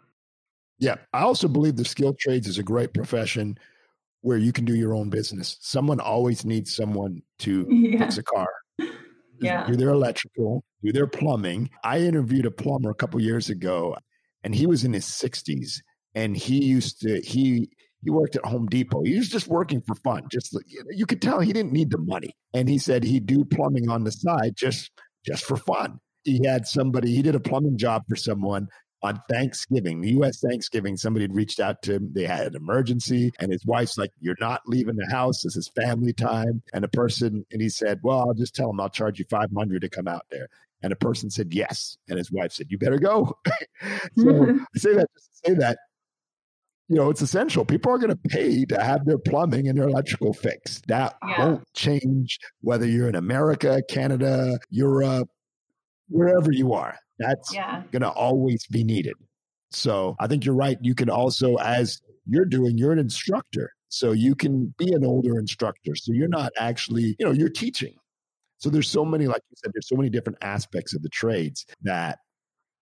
yeah 0.77 0.95
i 1.13 1.21
also 1.21 1.47
believe 1.47 1.75
the 1.75 1.85
skilled 1.85 2.19
trades 2.19 2.47
is 2.47 2.59
a 2.59 2.63
great 2.63 2.93
profession 2.93 3.57
where 4.21 4.37
you 4.37 4.51
can 4.51 4.65
do 4.65 4.75
your 4.75 4.93
own 4.93 5.09
business 5.09 5.57
someone 5.59 5.99
always 5.99 6.45
needs 6.45 6.75
someone 6.75 7.21
to 7.39 7.65
yeah. 7.71 7.99
fix 7.99 8.19
a 8.19 8.23
car 8.23 8.47
yeah. 9.41 9.65
do 9.67 9.75
their 9.75 9.89
electrical, 9.89 10.63
do 10.83 10.91
their 10.91 11.07
plumbing. 11.07 11.69
I 11.83 11.99
interviewed 11.99 12.45
a 12.45 12.51
plumber 12.51 12.89
a 12.89 12.95
couple 12.95 13.21
years 13.21 13.49
ago, 13.49 13.95
and 14.43 14.53
he 14.55 14.65
was 14.65 14.83
in 14.83 14.93
his 14.93 15.05
60s, 15.05 15.81
and 16.15 16.35
he 16.35 16.63
used 16.63 17.01
to 17.01 17.21
he 17.21 17.69
he 18.03 18.11
worked 18.11 18.35
at 18.35 18.45
Home 18.45 18.67
Depot. 18.67 19.03
He 19.03 19.17
was 19.17 19.29
just 19.29 19.47
working 19.47 19.81
for 19.81 19.95
fun. 19.95 20.23
Just 20.31 20.57
you 20.89 21.05
could 21.05 21.21
tell 21.21 21.39
he 21.39 21.53
didn't 21.53 21.73
need 21.73 21.91
the 21.91 21.97
money, 21.97 22.35
and 22.53 22.69
he 22.69 22.77
said 22.77 23.03
he'd 23.03 23.25
do 23.25 23.43
plumbing 23.43 23.89
on 23.89 24.03
the 24.03 24.11
side 24.11 24.53
just 24.55 24.91
just 25.25 25.43
for 25.43 25.57
fun. 25.57 25.99
He 26.23 26.45
had 26.45 26.67
somebody. 26.67 27.13
He 27.15 27.21
did 27.21 27.35
a 27.35 27.39
plumbing 27.39 27.77
job 27.77 28.03
for 28.07 28.15
someone 28.15 28.67
on 29.03 29.21
Thanksgiving, 29.29 30.01
the 30.01 30.11
U.S. 30.13 30.39
Thanksgiving, 30.39 30.97
somebody 30.97 31.23
had 31.23 31.35
reached 31.35 31.59
out 31.59 31.81
to 31.83 31.95
him. 31.95 32.11
They 32.13 32.25
had 32.25 32.47
an 32.47 32.55
emergency, 32.55 33.31
and 33.39 33.51
his 33.51 33.65
wife's 33.65 33.97
like, 33.97 34.11
"You're 34.19 34.35
not 34.39 34.61
leaving 34.65 34.95
the 34.95 35.07
house. 35.09 35.43
This 35.43 35.55
is 35.55 35.69
family 35.69 36.13
time." 36.13 36.63
And 36.73 36.83
a 36.83 36.87
person, 36.87 37.45
and 37.51 37.61
he 37.61 37.69
said, 37.69 37.99
"Well, 38.03 38.19
I'll 38.19 38.33
just 38.33 38.55
tell 38.55 38.69
him 38.69 38.79
I'll 38.79 38.89
charge 38.89 39.19
you 39.19 39.25
five 39.29 39.49
hundred 39.55 39.81
to 39.81 39.89
come 39.89 40.07
out 40.07 40.25
there." 40.31 40.47
And 40.81 40.91
a 40.91 40.95
person 40.95 41.29
said 41.29 41.53
yes, 41.53 41.97
and 42.07 42.17
his 42.17 42.31
wife 42.31 42.51
said, 42.51 42.67
"You 42.69 42.77
better 42.77 42.99
go." 42.99 43.37
so 44.17 44.57
I 44.75 44.77
say 44.77 44.93
that 44.93 45.07
just 45.13 45.43
to 45.43 45.49
say 45.49 45.53
that 45.55 45.77
you 46.89 46.95
know, 46.95 47.09
it's 47.09 47.21
essential. 47.21 47.65
People 47.65 47.91
are 47.91 47.97
going 47.97 48.15
to 48.15 48.29
pay 48.29 48.63
to 48.65 48.81
have 48.81 49.05
their 49.05 49.17
plumbing 49.17 49.67
and 49.67 49.77
their 49.77 49.89
electrical 49.89 50.33
fixed. 50.33 50.87
That 50.87 51.17
yeah. 51.27 51.45
won't 51.45 51.73
change 51.73 52.39
whether 52.61 52.87
you're 52.87 53.09
in 53.09 53.15
America, 53.15 53.81
Canada, 53.89 54.57
Europe, 54.69 55.29
wherever 56.07 56.51
you 56.51 56.73
are. 56.73 56.97
That's 57.19 57.53
yeah. 57.53 57.83
going 57.91 58.01
to 58.01 58.09
always 58.09 58.65
be 58.67 58.83
needed. 58.83 59.15
So 59.71 60.15
I 60.19 60.27
think 60.27 60.45
you're 60.45 60.55
right. 60.55 60.77
You 60.81 60.95
can 60.95 61.09
also, 61.09 61.55
as 61.55 61.99
you're 62.25 62.45
doing, 62.45 62.77
you're 62.77 62.91
an 62.91 62.99
instructor. 62.99 63.71
So 63.89 64.11
you 64.11 64.35
can 64.35 64.73
be 64.77 64.93
an 64.93 65.05
older 65.05 65.39
instructor. 65.39 65.95
So 65.95 66.11
you're 66.13 66.27
not 66.27 66.51
actually, 66.57 67.15
you 67.19 67.25
know, 67.25 67.31
you're 67.31 67.49
teaching. 67.49 67.95
So 68.59 68.69
there's 68.69 68.89
so 68.89 69.05
many, 69.05 69.27
like 69.27 69.41
you 69.49 69.55
said, 69.57 69.71
there's 69.73 69.87
so 69.87 69.95
many 69.95 70.09
different 70.09 70.39
aspects 70.41 70.93
of 70.95 71.03
the 71.03 71.09
trades 71.09 71.65
that 71.83 72.19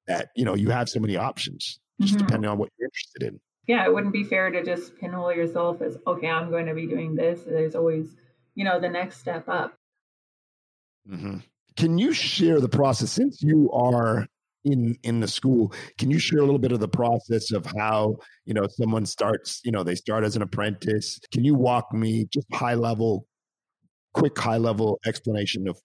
that 0.08 0.30
you 0.36 0.46
know 0.46 0.54
you 0.54 0.70
have 0.70 0.88
so 0.88 1.00
many 1.00 1.18
options 1.18 1.80
just 2.00 2.16
mm-hmm. 2.16 2.26
depending 2.26 2.50
on 2.50 2.58
what 2.58 2.70
you're 2.78 2.88
interested 2.88 3.24
in. 3.24 3.40
Yeah, 3.68 3.86
it 3.86 3.94
wouldn't 3.94 4.14
be 4.14 4.24
fair 4.24 4.52
to 4.52 4.64
just 4.64 4.98
pinhole 4.98 5.34
yourself 5.34 5.82
as 5.82 5.98
okay, 6.06 6.28
I'm 6.28 6.50
going 6.50 6.68
to 6.68 6.74
be 6.74 6.88
doing 6.88 7.16
this. 7.16 7.42
There's 7.46 7.76
always, 7.76 8.16
you 8.54 8.64
know, 8.64 8.80
the 8.80 8.90
next 8.90 9.20
step 9.20 9.50
up. 9.50 9.74
Mm-hmm. 11.10 11.38
Can 11.78 11.98
you 11.98 12.14
share 12.14 12.62
the 12.62 12.70
process 12.70 13.12
since 13.12 13.42
you 13.42 13.70
are 13.72 14.28
in 14.64 14.98
in 15.04 15.20
the 15.20 15.28
school? 15.28 15.74
Can 15.98 16.10
you 16.10 16.20
share 16.20 16.40
a 16.40 16.44
little 16.44 16.60
bit 16.60 16.72
of 16.72 16.80
the 16.80 16.88
process 16.88 17.52
of 17.52 17.66
how 17.78 18.18
you 18.46 18.54
know 18.54 18.68
someone 18.68 19.06
starts? 19.06 19.62
You 19.64 19.72
know, 19.72 19.84
they 19.84 19.96
start 19.96 20.24
as 20.24 20.36
an 20.36 20.42
apprentice. 20.42 21.20
Can 21.32 21.44
you 21.44 21.54
walk 21.56 21.94
me 21.94 22.28
just 22.32 22.48
high 22.54 22.76
level, 22.76 23.28
quick 24.14 24.38
high 24.38 24.58
level 24.58 25.00
explanation 25.06 25.68
of 25.68 25.78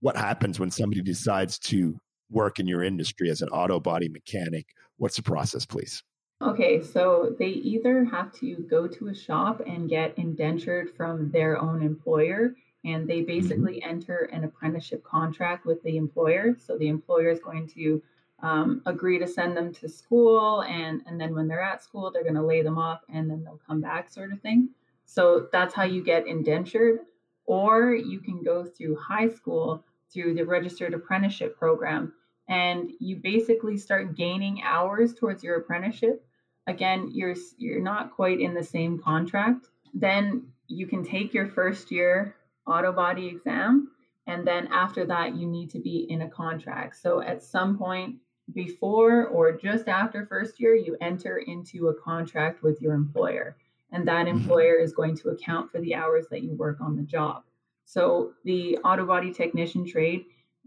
what 0.00 0.16
happens 0.16 0.60
when 0.60 0.70
somebody 0.70 1.02
decides 1.02 1.58
to 1.58 1.98
work 2.30 2.58
in 2.58 2.66
your 2.66 2.82
industry 2.82 3.30
as 3.30 3.40
an 3.40 3.48
auto 3.48 3.80
body 3.80 4.08
mechanic? 4.08 4.66
What's 4.96 5.16
the 5.16 5.22
process, 5.22 5.64
please? 5.64 6.02
Okay, 6.40 6.82
so 6.82 7.34
they 7.38 7.48
either 7.48 8.04
have 8.04 8.32
to 8.34 8.56
go 8.70 8.86
to 8.86 9.08
a 9.08 9.14
shop 9.14 9.60
and 9.66 9.88
get 9.88 10.16
indentured 10.16 10.90
from 10.96 11.32
their 11.32 11.60
own 11.60 11.82
employer, 11.82 12.54
and 12.88 13.08
they 13.08 13.18
mm-hmm. 13.18 13.26
basically 13.26 13.82
enter 13.82 14.30
an 14.32 14.44
apprenticeship 14.44 15.04
contract 15.04 15.66
with 15.66 15.82
the 15.82 15.96
employer. 15.96 16.56
So 16.58 16.76
the 16.76 16.88
employer 16.88 17.30
is 17.30 17.40
going 17.40 17.68
to 17.68 18.02
um, 18.42 18.82
agree 18.86 19.18
to 19.18 19.26
send 19.26 19.56
them 19.56 19.72
to 19.74 19.88
school, 19.88 20.62
and 20.62 21.02
and 21.06 21.20
then 21.20 21.34
when 21.34 21.48
they're 21.48 21.62
at 21.62 21.82
school, 21.82 22.10
they're 22.10 22.22
going 22.22 22.34
to 22.34 22.42
lay 22.42 22.62
them 22.62 22.78
off, 22.78 23.00
and 23.12 23.28
then 23.28 23.42
they'll 23.44 23.60
come 23.66 23.80
back, 23.80 24.10
sort 24.10 24.32
of 24.32 24.40
thing. 24.40 24.70
So 25.04 25.48
that's 25.52 25.74
how 25.74 25.84
you 25.84 26.02
get 26.04 26.26
indentured, 26.26 27.00
or 27.46 27.94
you 27.94 28.20
can 28.20 28.42
go 28.42 28.64
through 28.64 28.96
high 28.96 29.28
school 29.28 29.84
through 30.12 30.34
the 30.34 30.44
registered 30.44 30.94
apprenticeship 30.94 31.58
program, 31.58 32.12
and 32.48 32.90
you 33.00 33.16
basically 33.16 33.76
start 33.76 34.16
gaining 34.16 34.62
hours 34.62 35.14
towards 35.14 35.42
your 35.42 35.56
apprenticeship 35.56 36.24
again 36.68 37.10
you're 37.12 37.34
you're 37.56 37.80
not 37.80 38.12
quite 38.12 38.40
in 38.40 38.54
the 38.54 38.62
same 38.62 38.98
contract 38.98 39.66
then 39.94 40.46
you 40.68 40.86
can 40.86 41.02
take 41.02 41.34
your 41.34 41.46
first 41.46 41.90
year 41.90 42.36
auto 42.68 42.92
body 42.92 43.26
exam 43.26 43.90
and 44.26 44.46
then 44.46 44.66
after 44.68 45.04
that 45.06 45.36
you 45.36 45.46
need 45.46 45.70
to 45.70 45.78
be 45.78 46.06
in 46.10 46.22
a 46.22 46.28
contract 46.28 46.96
so 46.96 47.20
at 47.20 47.42
some 47.42 47.76
point 47.76 48.16
before 48.54 49.26
or 49.26 49.52
just 49.52 49.88
after 49.88 50.26
first 50.26 50.58
year 50.60 50.74
you 50.74 50.96
enter 51.00 51.38
into 51.38 51.88
a 51.88 51.94
contract 52.00 52.62
with 52.62 52.80
your 52.80 52.94
employer 52.94 53.56
and 53.92 54.06
that 54.06 54.26
mm-hmm. 54.26 54.38
employer 54.38 54.74
is 54.76 54.92
going 54.92 55.16
to 55.16 55.30
account 55.30 55.70
for 55.70 55.80
the 55.80 55.94
hours 55.94 56.26
that 56.30 56.42
you 56.42 56.54
work 56.54 56.80
on 56.80 56.96
the 56.96 57.02
job 57.02 57.42
so 57.84 58.32
the 58.44 58.76
auto 58.78 59.06
body 59.06 59.32
technician 59.32 59.86
trade 59.86 60.24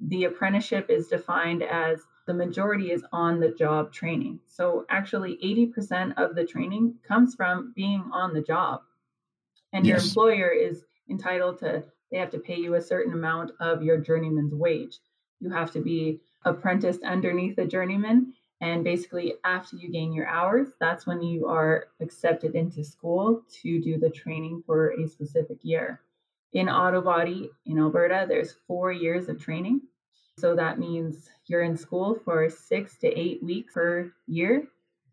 the 0.07 0.23
apprenticeship 0.25 0.89
is 0.89 1.07
defined 1.07 1.63
as 1.63 2.01
the 2.27 2.33
majority 2.33 2.91
is 2.91 3.03
on 3.11 3.39
the 3.39 3.51
job 3.51 3.91
training. 3.91 4.39
So 4.47 4.85
actually 4.89 5.37
80% 5.43 6.13
of 6.17 6.35
the 6.35 6.45
training 6.45 6.95
comes 7.07 7.35
from 7.35 7.73
being 7.75 8.03
on 8.13 8.33
the 8.33 8.41
job. 8.41 8.81
And 9.73 9.85
yes. 9.85 9.91
your 9.91 10.07
employer 10.07 10.49
is 10.49 10.83
entitled 11.11 11.59
to 11.59 11.83
they 12.11 12.17
have 12.17 12.31
to 12.31 12.39
pay 12.39 12.55
you 12.57 12.75
a 12.75 12.81
certain 12.81 13.13
amount 13.13 13.51
of 13.59 13.83
your 13.83 13.97
journeyman's 13.97 14.53
wage. 14.53 14.97
You 15.39 15.49
have 15.51 15.71
to 15.71 15.79
be 15.79 16.19
apprenticed 16.43 17.03
underneath 17.03 17.57
a 17.57 17.67
journeyman 17.67 18.33
and 18.59 18.83
basically 18.83 19.35
after 19.45 19.75
you 19.75 19.91
gain 19.91 20.13
your 20.13 20.27
hours, 20.27 20.69
that's 20.79 21.07
when 21.07 21.21
you 21.21 21.47
are 21.47 21.85
accepted 21.99 22.55
into 22.55 22.83
school 22.83 23.43
to 23.61 23.81
do 23.81 23.97
the 23.97 24.09
training 24.09 24.63
for 24.65 24.91
a 24.91 25.07
specific 25.07 25.57
year. 25.61 26.01
In 26.53 26.67
auto 26.67 27.01
body 27.01 27.49
in 27.65 27.79
Alberta, 27.79 28.25
there's 28.27 28.55
4 28.67 28.91
years 28.91 29.29
of 29.29 29.39
training 29.39 29.81
so 30.37 30.55
that 30.55 30.79
means 30.79 31.29
you're 31.45 31.61
in 31.61 31.77
school 31.77 32.19
for 32.25 32.49
six 32.49 32.97
to 32.99 33.07
eight 33.07 33.43
weeks 33.43 33.73
per 33.73 34.11
year. 34.27 34.67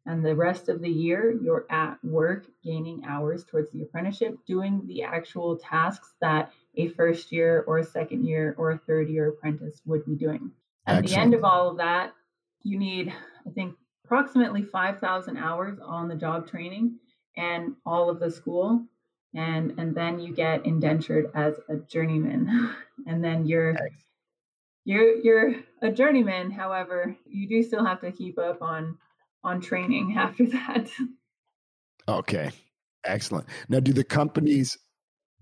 And 0.08 0.24
the 0.24 0.34
rest 0.34 0.70
of 0.70 0.80
the 0.80 0.88
year, 0.88 1.38
you're 1.42 1.66
at 1.68 2.02
work 2.02 2.46
gaining 2.64 3.04
hours 3.06 3.44
towards 3.44 3.70
the 3.72 3.82
apprenticeship, 3.82 4.38
doing 4.46 4.80
the 4.86 5.02
actual 5.02 5.58
tasks 5.58 6.14
that 6.22 6.50
a 6.76 6.88
first 6.88 7.30
year 7.30 7.62
or 7.66 7.76
a 7.76 7.84
second 7.84 8.24
year 8.24 8.54
or 8.56 8.70
a 8.70 8.78
third 8.78 9.10
year 9.10 9.28
apprentice 9.28 9.82
would 9.84 10.06
be 10.06 10.14
doing. 10.14 10.50
At 10.86 11.04
Excellent. 11.04 11.08
the 11.08 11.20
end 11.20 11.34
of 11.34 11.44
all 11.44 11.68
of 11.68 11.76
that, 11.76 12.14
you 12.62 12.78
need, 12.78 13.12
I 13.46 13.50
think, 13.50 13.74
approximately 14.06 14.62
5,000 14.62 15.36
hours 15.36 15.78
on 15.78 16.08
the 16.08 16.16
job 16.16 16.48
training 16.48 16.96
and 17.36 17.74
all 17.84 18.08
of 18.08 18.18
the 18.18 18.30
school. 18.30 18.82
And, 19.34 19.78
and 19.78 19.94
then 19.94 20.20
you 20.20 20.34
get 20.34 20.64
indentured 20.64 21.30
as 21.34 21.60
a 21.68 21.76
journeyman. 21.76 22.74
And 23.06 23.22
then 23.22 23.46
you're 23.46 23.70
Excellent 23.70 23.92
you're 24.84 25.16
you're 25.16 25.54
a 25.82 25.92
journeyman 25.92 26.50
however 26.50 27.14
you 27.26 27.46
do 27.46 27.62
still 27.62 27.84
have 27.84 28.00
to 28.00 28.10
keep 28.10 28.38
up 28.38 28.62
on 28.62 28.96
on 29.44 29.60
training 29.60 30.14
after 30.18 30.46
that. 30.46 30.90
Okay 32.06 32.50
excellent. 33.08 33.46
Now 33.68 33.80
do 33.80 33.92
the 33.92 34.04
companies 34.04 34.78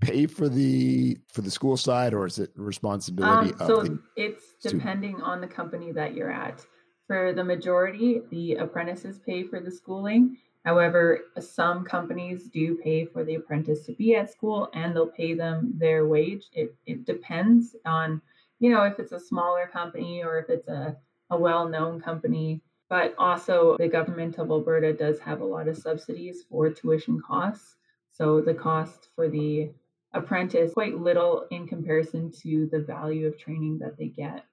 pay 0.00 0.26
for 0.26 0.48
the 0.48 1.18
for 1.32 1.40
the 1.40 1.50
school 1.50 1.76
side 1.76 2.12
or 2.12 2.26
is 2.26 2.38
it 2.38 2.50
responsibility 2.54 3.54
um, 3.60 3.66
so 3.66 3.98
it's 4.14 4.44
depending 4.62 5.22
on 5.22 5.40
the 5.40 5.46
company 5.46 5.90
that 5.92 6.14
you're 6.14 6.30
at. 6.30 6.64
For 7.06 7.32
the 7.32 7.44
majority 7.44 8.20
the 8.30 8.54
apprentices 8.54 9.18
pay 9.18 9.44
for 9.44 9.60
the 9.60 9.70
schooling. 9.70 10.38
However 10.64 11.20
some 11.38 11.84
companies 11.84 12.48
do 12.48 12.76
pay 12.76 13.06
for 13.06 13.24
the 13.24 13.36
apprentice 13.36 13.86
to 13.86 13.92
be 13.92 14.16
at 14.16 14.30
school 14.30 14.68
and 14.74 14.94
they'll 14.94 15.06
pay 15.08 15.34
them 15.34 15.72
their 15.76 16.06
wage. 16.06 16.46
It, 16.52 16.74
it 16.86 17.04
depends 17.06 17.74
on 17.84 18.20
you 18.58 18.70
know, 18.70 18.84
if 18.84 18.98
it's 18.98 19.12
a 19.12 19.20
smaller 19.20 19.68
company 19.70 20.22
or 20.22 20.38
if 20.38 20.48
it's 20.48 20.68
a, 20.68 20.96
a 21.30 21.36
well 21.36 21.68
known 21.68 22.00
company. 22.00 22.62
But 22.88 23.14
also, 23.18 23.76
the 23.78 23.88
government 23.88 24.38
of 24.38 24.50
Alberta 24.50 24.92
does 24.92 25.18
have 25.20 25.40
a 25.40 25.44
lot 25.44 25.66
of 25.68 25.76
subsidies 25.76 26.44
for 26.48 26.70
tuition 26.70 27.20
costs. 27.20 27.76
So 28.12 28.40
the 28.40 28.54
cost 28.54 29.08
for 29.14 29.28
the 29.28 29.70
apprentice 30.12 30.72
quite 30.72 30.96
little 30.96 31.46
in 31.50 31.66
comparison 31.66 32.32
to 32.42 32.68
the 32.70 32.80
value 32.80 33.26
of 33.26 33.38
training 33.38 33.78
that 33.80 33.98
they 33.98 34.06
get. 34.06 34.44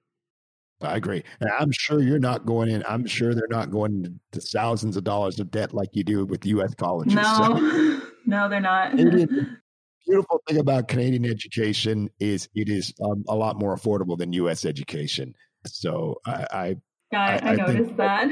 I 0.82 0.96
agree. 0.96 1.22
And 1.40 1.50
I'm 1.58 1.70
sure 1.70 2.02
you're 2.02 2.18
not 2.18 2.44
going 2.44 2.68
in. 2.68 2.84
I'm 2.88 3.06
sure 3.06 3.34
they're 3.34 3.44
not 3.48 3.70
going 3.70 4.20
to 4.32 4.40
thousands 4.40 4.96
of 4.96 5.04
dollars 5.04 5.38
of 5.38 5.50
debt 5.50 5.72
like 5.72 5.90
you 5.92 6.04
do 6.04 6.26
with 6.26 6.44
U.S. 6.46 6.74
colleges. 6.74 7.14
No, 7.14 7.22
so. 7.22 8.00
no, 8.26 8.48
they're 8.48 8.60
not 8.60 8.96
beautiful 10.06 10.42
thing 10.46 10.58
about 10.58 10.88
Canadian 10.88 11.24
education 11.24 12.10
is 12.20 12.48
it 12.54 12.68
is 12.68 12.92
um, 13.02 13.24
a 13.28 13.34
lot 13.34 13.58
more 13.58 13.74
affordable 13.74 14.18
than 14.18 14.32
U.S. 14.34 14.64
education. 14.64 15.34
So 15.66 16.20
I, 16.26 16.46
I 16.50 16.76
I, 17.14 17.36
I, 17.36 17.50
I 17.50 17.54
noticed 17.54 17.96
that. 17.96 18.30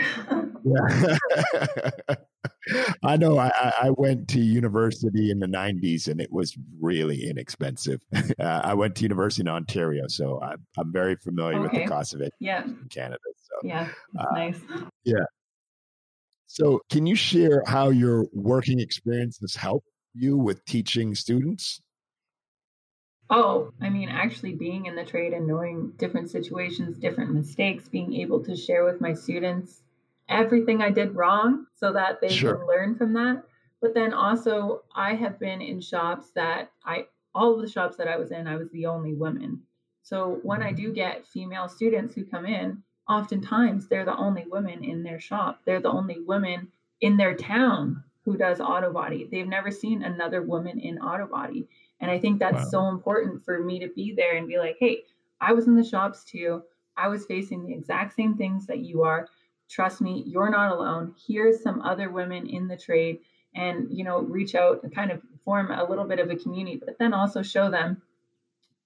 yeah. 0.65 2.17
I 3.03 3.17
know. 3.17 3.39
I, 3.39 3.73
I 3.83 3.91
went 3.91 4.29
to 4.29 4.41
university 4.41 5.31
in 5.31 5.41
the 5.41 5.47
'90s, 5.47 6.09
and 6.09 6.21
it 6.21 6.33
was 6.33 6.57
really 6.81 7.29
inexpensive. 7.29 8.01
Uh, 8.39 8.61
I 8.65 8.75
went 8.75 8.97
to 8.97 9.03
university 9.03 9.43
in 9.43 9.49
Ontario, 9.49 10.05
so 10.09 10.41
I'm, 10.41 10.65
I'm 10.77 10.93
very 10.93 11.17
familiar 11.17 11.59
okay. 11.59 11.63
with 11.63 11.73
the 11.73 11.87
cost 11.87 12.15
of 12.15 12.21
it. 12.21 12.33
Yeah, 12.41 12.65
in 12.65 12.89
Canada. 12.91 13.19
So 13.37 13.69
yeah, 13.69 13.89
uh, 14.19 14.25
nice. 14.33 14.59
Yeah. 15.05 15.25
So, 16.47 16.81
can 16.91 17.07
you 17.07 17.15
share 17.15 17.63
how 17.67 17.91
your 17.91 18.27
working 18.33 18.81
experience 18.81 19.39
has 19.41 19.55
helped 19.55 19.87
you 20.15 20.37
with 20.37 20.65
teaching 20.65 21.15
students? 21.15 21.81
Oh, 23.31 23.73
I 23.81 23.89
mean, 23.89 24.09
actually 24.09 24.55
being 24.55 24.87
in 24.87 24.95
the 24.95 25.05
trade 25.05 25.33
and 25.33 25.47
knowing 25.47 25.93
different 25.97 26.31
situations, 26.31 26.99
different 26.99 27.33
mistakes, 27.33 27.89
being 27.89 28.15
able 28.15 28.45
to 28.45 28.57
share 28.57 28.85
with 28.85 29.01
my 29.01 29.15
students 29.15 29.83
everything 30.29 30.83
I 30.83 30.91
did 30.91 31.15
wrong 31.15 31.67
so 31.75 31.93
that 31.93 32.21
they 32.21 32.29
sure. 32.29 32.57
can 32.57 32.67
learn 32.67 32.95
from 32.97 33.15
that. 33.15 33.45
But 33.81 33.95
then 33.95 34.13
also, 34.13 34.83
I 34.95 35.15
have 35.15 35.39
been 35.39 35.61
in 35.61 35.81
shops 35.81 36.31
that 36.35 36.71
I, 36.85 37.07
all 37.35 37.55
of 37.55 37.63
the 37.63 37.69
shops 37.71 37.97
that 37.97 38.09
I 38.09 38.17
was 38.17 38.31
in, 38.31 38.47
I 38.47 38.57
was 38.57 38.71
the 38.71 38.87
only 38.87 39.15
woman. 39.15 39.63
So 40.03 40.41
when 40.43 40.63
I 40.63 40.73
mm-hmm. 40.73 40.83
do 40.85 40.93
get 40.93 41.27
female 41.27 41.69
students 41.69 42.15
who 42.15 42.25
come 42.25 42.47
in, 42.47 42.83
oftentimes 43.09 43.89
they're 43.89 44.05
the 44.05 44.17
only 44.17 44.45
women 44.49 44.85
in 44.85 45.03
their 45.03 45.21
shop. 45.21 45.61
They're 45.65 45.81
the 45.81 45.91
only 45.91 46.21
women 46.21 46.69
in 47.01 47.17
their 47.17 47.35
town 47.35 48.05
who 48.25 48.37
does 48.37 48.61
auto 48.61 48.93
body. 48.93 49.29
They've 49.31 49.49
never 49.49 49.71
seen 49.71 50.03
another 50.03 50.43
woman 50.43 50.79
in 50.79 50.99
auto 50.99 51.27
body. 51.27 51.69
And 52.03 52.11
I 52.11 52.19
think 52.19 52.41
that's 52.41 52.65
wow. 52.65 52.69
so 52.71 52.89
important 52.89 53.45
for 53.45 53.63
me 53.63 53.79
to 53.79 53.89
be 53.89 54.13
there 54.15 54.37
and 54.37 54.49
be 54.49 54.59
like, 54.59 54.77
hey, 54.79 55.05
I 55.41 55.53
was 55.53 55.69
in 55.69 55.77
the 55.77 55.85
shops 55.85 56.25
too. 56.25 56.63
I 56.97 57.09
was 57.09 57.25
facing 57.25 57.65
the 57.65 57.73
exact 57.73 58.15
same 58.15 58.37
things 58.37 58.67
that 58.67 58.81
you 58.81 59.05
are. 59.05 59.29
Trust 59.71 60.01
me, 60.03 60.25
you're 60.27 60.51
not 60.51 60.73
alone. 60.73 61.15
Here's 61.27 61.63
some 61.63 61.81
other 61.81 62.11
women 62.11 62.47
in 62.49 62.69
the 62.69 62.77
trade 62.77 63.21
and, 63.55 63.87
you 63.91 64.05
know, 64.05 64.21
reach 64.21 64.55
out 64.55 64.83
and 64.83 64.95
kind 64.95 65.11
of 65.11 65.23
form 65.45 65.71
a 65.71 65.85
little 65.85 66.05
bit 66.05 66.19
of 66.19 66.29
a 66.29 66.37
community, 66.37 66.81
but 66.85 66.99
then 66.99 67.15
also 67.15 67.41
show 67.41 67.71
them 67.71 68.03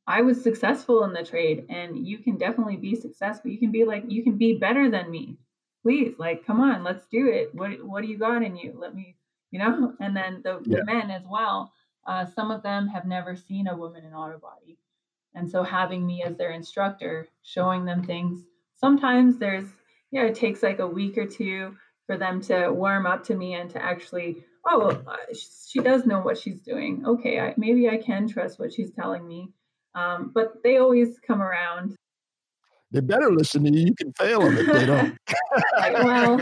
I 0.06 0.22
was 0.22 0.40
successful 0.40 1.02
in 1.04 1.12
the 1.12 1.24
trade 1.24 1.66
and 1.68 2.06
you 2.06 2.18
can 2.18 2.36
definitely 2.36 2.76
be 2.76 2.94
successful. 2.94 3.50
You 3.50 3.58
can 3.58 3.72
be 3.72 3.84
like, 3.84 4.04
you 4.06 4.22
can 4.22 4.36
be 4.36 4.56
better 4.56 4.88
than 4.88 5.10
me. 5.10 5.36
Please, 5.82 6.14
like, 6.18 6.46
come 6.46 6.60
on, 6.60 6.84
let's 6.84 7.06
do 7.06 7.28
it. 7.28 7.54
What 7.54 7.82
what 7.84 8.02
do 8.02 8.08
you 8.08 8.18
got 8.18 8.42
in 8.42 8.56
you? 8.56 8.76
Let 8.78 8.94
me 8.94 9.16
you 9.50 9.58
know 9.58 9.94
and 10.00 10.16
then 10.16 10.42
the, 10.44 10.60
the 10.64 10.84
men 10.84 11.10
as 11.10 11.22
well 11.28 11.72
uh, 12.06 12.24
some 12.24 12.50
of 12.50 12.62
them 12.62 12.88
have 12.88 13.04
never 13.04 13.36
seen 13.36 13.66
a 13.66 13.76
woman 13.76 14.04
in 14.04 14.12
auto 14.12 14.38
body. 14.38 14.78
And 15.34 15.50
so 15.50 15.62
having 15.62 16.06
me 16.06 16.22
as 16.22 16.36
their 16.36 16.52
instructor 16.52 17.28
showing 17.42 17.84
them 17.84 18.02
things 18.02 18.42
sometimes 18.76 19.38
there's 19.38 19.66
you 20.10 20.20
know 20.20 20.28
it 20.28 20.34
takes 20.34 20.62
like 20.62 20.78
a 20.78 20.86
week 20.86 21.18
or 21.18 21.26
two 21.26 21.76
for 22.06 22.16
them 22.16 22.40
to 22.40 22.68
warm 22.68 23.06
up 23.06 23.24
to 23.24 23.34
me 23.34 23.54
and 23.54 23.70
to 23.70 23.82
actually 23.82 24.44
oh 24.66 24.88
uh, 25.06 25.16
she 25.34 25.80
does 25.80 26.06
know 26.06 26.20
what 26.20 26.38
she's 26.38 26.60
doing. 26.60 27.04
Okay 27.06 27.40
I, 27.40 27.54
maybe 27.56 27.88
i 27.88 27.96
can 27.96 28.28
trust 28.28 28.58
what 28.58 28.72
she's 28.72 28.92
telling 28.92 29.26
me. 29.26 29.52
Um, 29.94 30.30
but 30.34 30.62
they 30.62 30.76
always 30.76 31.18
come 31.26 31.42
around 31.42 31.96
they 32.90 33.00
better 33.00 33.32
listen 33.32 33.64
to 33.64 33.70
you. 33.70 33.86
You 33.86 33.94
can 33.94 34.12
fail 34.12 34.40
them 34.40 34.56
if 34.56 34.66
they 34.66 34.86
don't. 34.86 35.18
well, 36.04 36.40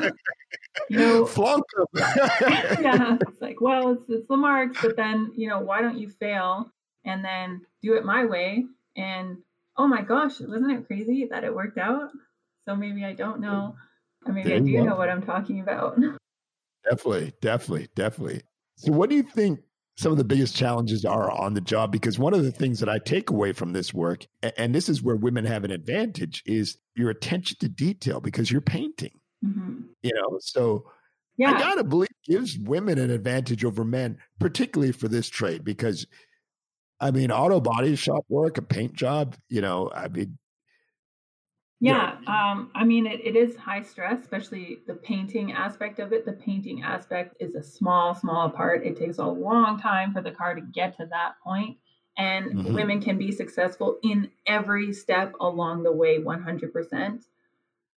you 0.88 0.98
know, 0.98 1.26
flunk 1.26 1.64
them. 1.76 1.86
yeah, 2.80 3.16
it's 3.20 3.40
like, 3.40 3.60
well, 3.60 3.92
it's 3.92 4.08
it's 4.08 4.28
the 4.28 4.36
marks, 4.36 4.80
but 4.80 4.96
then 4.96 5.32
you 5.36 5.48
know, 5.48 5.60
why 5.60 5.80
don't 5.80 5.98
you 5.98 6.08
fail 6.08 6.70
and 7.04 7.24
then 7.24 7.62
do 7.82 7.94
it 7.94 8.04
my 8.04 8.24
way? 8.26 8.64
And 8.96 9.38
oh 9.76 9.86
my 9.86 10.02
gosh, 10.02 10.40
wasn't 10.40 10.72
it 10.72 10.86
crazy 10.86 11.28
that 11.30 11.44
it 11.44 11.54
worked 11.54 11.78
out? 11.78 12.10
So 12.66 12.76
maybe 12.76 13.04
I 13.04 13.14
don't 13.14 13.40
know. 13.40 13.76
I 14.26 14.30
mean, 14.30 14.50
I 14.50 14.58
do 14.58 14.82
know 14.82 14.96
what 14.96 15.10
I'm 15.10 15.22
talking 15.22 15.60
about. 15.60 15.98
Definitely, 16.84 17.32
definitely, 17.40 17.88
definitely. 17.94 18.42
So, 18.76 18.92
what 18.92 19.10
do 19.10 19.16
you 19.16 19.22
think 19.22 19.60
some 19.96 20.12
of 20.12 20.18
the 20.18 20.24
biggest 20.24 20.56
challenges 20.56 21.04
are 21.04 21.30
on 21.30 21.54
the 21.54 21.60
job? 21.60 21.92
Because 21.92 22.18
one 22.18 22.34
of 22.34 22.42
the 22.42 22.52
things 22.52 22.80
that 22.80 22.88
I 22.88 22.98
take 22.98 23.30
away 23.30 23.52
from 23.52 23.72
this 23.72 23.94
work, 23.94 24.26
and 24.56 24.74
this 24.74 24.88
is 24.88 25.02
where 25.02 25.16
women 25.16 25.44
have 25.44 25.64
an 25.64 25.70
advantage, 25.70 26.42
is 26.46 26.78
your 26.96 27.10
attention 27.10 27.56
to 27.60 27.68
detail 27.68 28.20
because 28.20 28.50
you're 28.50 28.60
painting. 28.60 29.12
Mm-hmm. 29.44 29.82
You 30.02 30.12
know, 30.14 30.38
so 30.40 30.84
yeah. 31.36 31.52
I 31.52 31.58
gotta 31.58 31.84
believe 31.84 32.08
gives 32.26 32.58
women 32.58 32.98
an 32.98 33.10
advantage 33.10 33.64
over 33.64 33.84
men, 33.84 34.18
particularly 34.38 34.92
for 34.92 35.08
this 35.08 35.28
trade, 35.28 35.64
because 35.64 36.06
I 37.00 37.10
mean, 37.10 37.30
auto 37.30 37.60
body 37.60 37.96
shop 37.96 38.24
work, 38.28 38.56
a 38.56 38.62
paint 38.62 38.94
job, 38.94 39.36
you 39.48 39.60
know, 39.60 39.90
I 39.94 40.08
mean, 40.08 40.38
yeah, 41.84 42.16
um, 42.26 42.70
I 42.74 42.84
mean, 42.84 43.06
it, 43.06 43.20
it 43.24 43.36
is 43.36 43.56
high 43.56 43.82
stress, 43.82 44.20
especially 44.22 44.78
the 44.86 44.94
painting 44.94 45.52
aspect 45.52 45.98
of 45.98 46.12
it. 46.12 46.24
The 46.24 46.32
painting 46.32 46.82
aspect 46.82 47.36
is 47.40 47.54
a 47.54 47.62
small, 47.62 48.14
small 48.14 48.48
part. 48.48 48.86
It 48.86 48.96
takes 48.96 49.18
a 49.18 49.26
long 49.26 49.78
time 49.78 50.12
for 50.12 50.22
the 50.22 50.30
car 50.30 50.54
to 50.54 50.60
get 50.60 50.96
to 50.96 51.06
that 51.10 51.34
point. 51.44 51.76
And 52.16 52.46
mm-hmm. 52.46 52.74
women 52.74 53.00
can 53.02 53.18
be 53.18 53.32
successful 53.32 53.98
in 54.02 54.30
every 54.46 54.92
step 54.92 55.34
along 55.40 55.82
the 55.82 55.92
way 55.92 56.18
100%. 56.18 57.24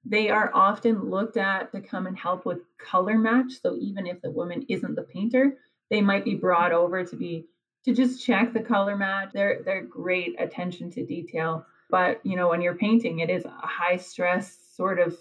They 0.03 0.29
are 0.29 0.51
often 0.53 1.09
looked 1.09 1.37
at 1.37 1.71
to 1.71 1.79
come 1.79 2.07
and 2.07 2.17
help 2.17 2.45
with 2.45 2.59
color 2.77 3.17
match. 3.17 3.61
So 3.61 3.77
even 3.77 4.05
if 4.05 4.21
the 4.21 4.31
woman 4.31 4.65
isn't 4.67 4.95
the 4.95 5.03
painter, 5.03 5.57
they 5.89 6.01
might 6.01 6.25
be 6.25 6.35
brought 6.35 6.73
over 6.73 7.05
to 7.05 7.15
be 7.15 7.45
to 7.85 7.93
just 7.93 8.23
check 8.25 8.53
the 8.53 8.59
color 8.59 8.97
match. 8.97 9.29
They're 9.33 9.61
they're 9.63 9.83
great 9.83 10.35
attention 10.39 10.91
to 10.91 11.05
detail. 11.05 11.65
But 11.89 12.25
you 12.25 12.35
know, 12.35 12.49
when 12.49 12.61
you're 12.61 12.75
painting, 12.75 13.19
it 13.19 13.29
is 13.29 13.45
a 13.45 13.49
high 13.49 13.97
stress 13.97 14.57
sort 14.75 14.99
of 14.99 15.17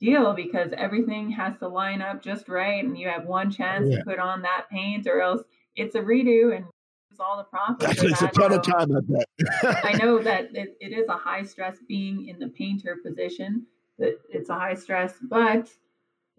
deal 0.00 0.32
because 0.32 0.72
everything 0.76 1.30
has 1.30 1.56
to 1.58 1.68
line 1.68 2.02
up 2.02 2.22
just 2.22 2.48
right, 2.48 2.82
and 2.82 2.98
you 2.98 3.08
have 3.08 3.26
one 3.26 3.50
chance 3.50 3.88
yeah. 3.90 3.98
to 3.98 4.04
put 4.04 4.18
on 4.18 4.42
that 4.42 4.66
paint, 4.70 5.06
or 5.06 5.20
else 5.20 5.42
it's 5.76 5.94
a 5.94 6.00
redo 6.00 6.54
and 6.56 6.64
it's 7.10 7.20
all 7.20 7.36
the 7.36 7.44
profit. 7.44 8.02
It's 8.10 8.22
a 8.22 8.28
ton 8.28 8.52
of 8.52 8.62
time, 8.62 8.96
I 8.96 9.00
bet. 9.00 9.84
I 9.84 9.92
know 9.92 10.18
that 10.22 10.54
it, 10.54 10.76
it 10.80 10.92
is 10.92 11.08
a 11.08 11.16
high 11.16 11.42
stress 11.42 11.76
being 11.88 12.28
in 12.28 12.38
the 12.38 12.48
painter 12.48 12.98
position. 13.04 13.66
That 13.98 14.20
it's 14.30 14.48
a 14.48 14.54
high 14.54 14.74
stress, 14.74 15.14
but 15.22 15.70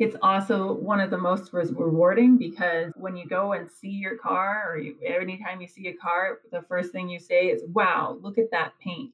it's 0.01 0.15
also 0.23 0.73
one 0.73 0.99
of 0.99 1.11
the 1.11 1.17
most 1.17 1.53
rewarding 1.53 2.37
because 2.37 2.91
when 2.95 3.15
you 3.15 3.27
go 3.27 3.53
and 3.53 3.69
see 3.69 3.89
your 3.89 4.17
car 4.17 4.63
or 4.67 4.77
you, 4.79 4.95
anytime 5.05 5.61
you 5.61 5.67
see 5.67 5.87
a 5.89 5.93
car 5.93 6.39
the 6.51 6.63
first 6.63 6.91
thing 6.91 7.07
you 7.07 7.19
say 7.19 7.47
is 7.47 7.61
wow 7.67 8.17
look 8.19 8.39
at 8.39 8.49
that 8.49 8.73
paint 8.83 9.13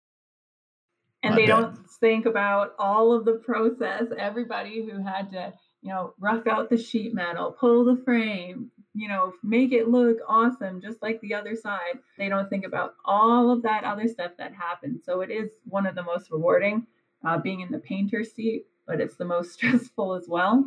and 1.28 1.38
they 1.38 1.46
don't 1.46 1.78
think 2.00 2.26
about 2.26 2.74
all 2.80 3.14
of 3.14 3.26
the 3.26 3.34
process. 3.34 4.04
Everybody 4.18 4.86
who 4.86 5.04
had 5.04 5.32
to 5.32 5.54
you 5.82 5.90
know 5.90 6.14
rough 6.20 6.48
out 6.48 6.70
the 6.70 6.78
sheet 6.78 7.14
metal 7.14 7.52
pull 7.52 7.86
the 7.86 8.02
frame 8.04 8.72
you 8.96 9.08
know 9.08 9.32
make 9.44 9.72
it 9.72 9.88
look 9.88 10.18
awesome 10.28 10.82
just 10.82 11.02
like 11.02 11.22
the 11.22 11.34
other 11.34 11.56
side. 11.56 12.00
They 12.18 12.30
don't 12.30 12.50
think 12.50 12.66
about 12.66 12.96
all 13.06 13.52
of 13.52 13.64
that 13.64 13.84
other 13.84 14.08
stuff 14.08 14.32
that 14.38 14.54
happens 14.54 15.02
so 15.06 15.22
it 15.22 15.30
is 15.30 15.50
one 15.66 15.86
of 15.86 15.96
the 15.96 16.04
most 16.04 16.32
rewarding 16.32 16.88
uh, 17.26 17.38
being 17.38 17.62
in 17.62 17.72
the 17.72 17.80
painter 17.80 18.24
seat 18.24 18.66
but 18.86 19.00
it's 19.00 19.16
the 19.16 19.26
most 19.26 19.54
stressful 19.54 20.16
as 20.16 20.28
well. 20.28 20.66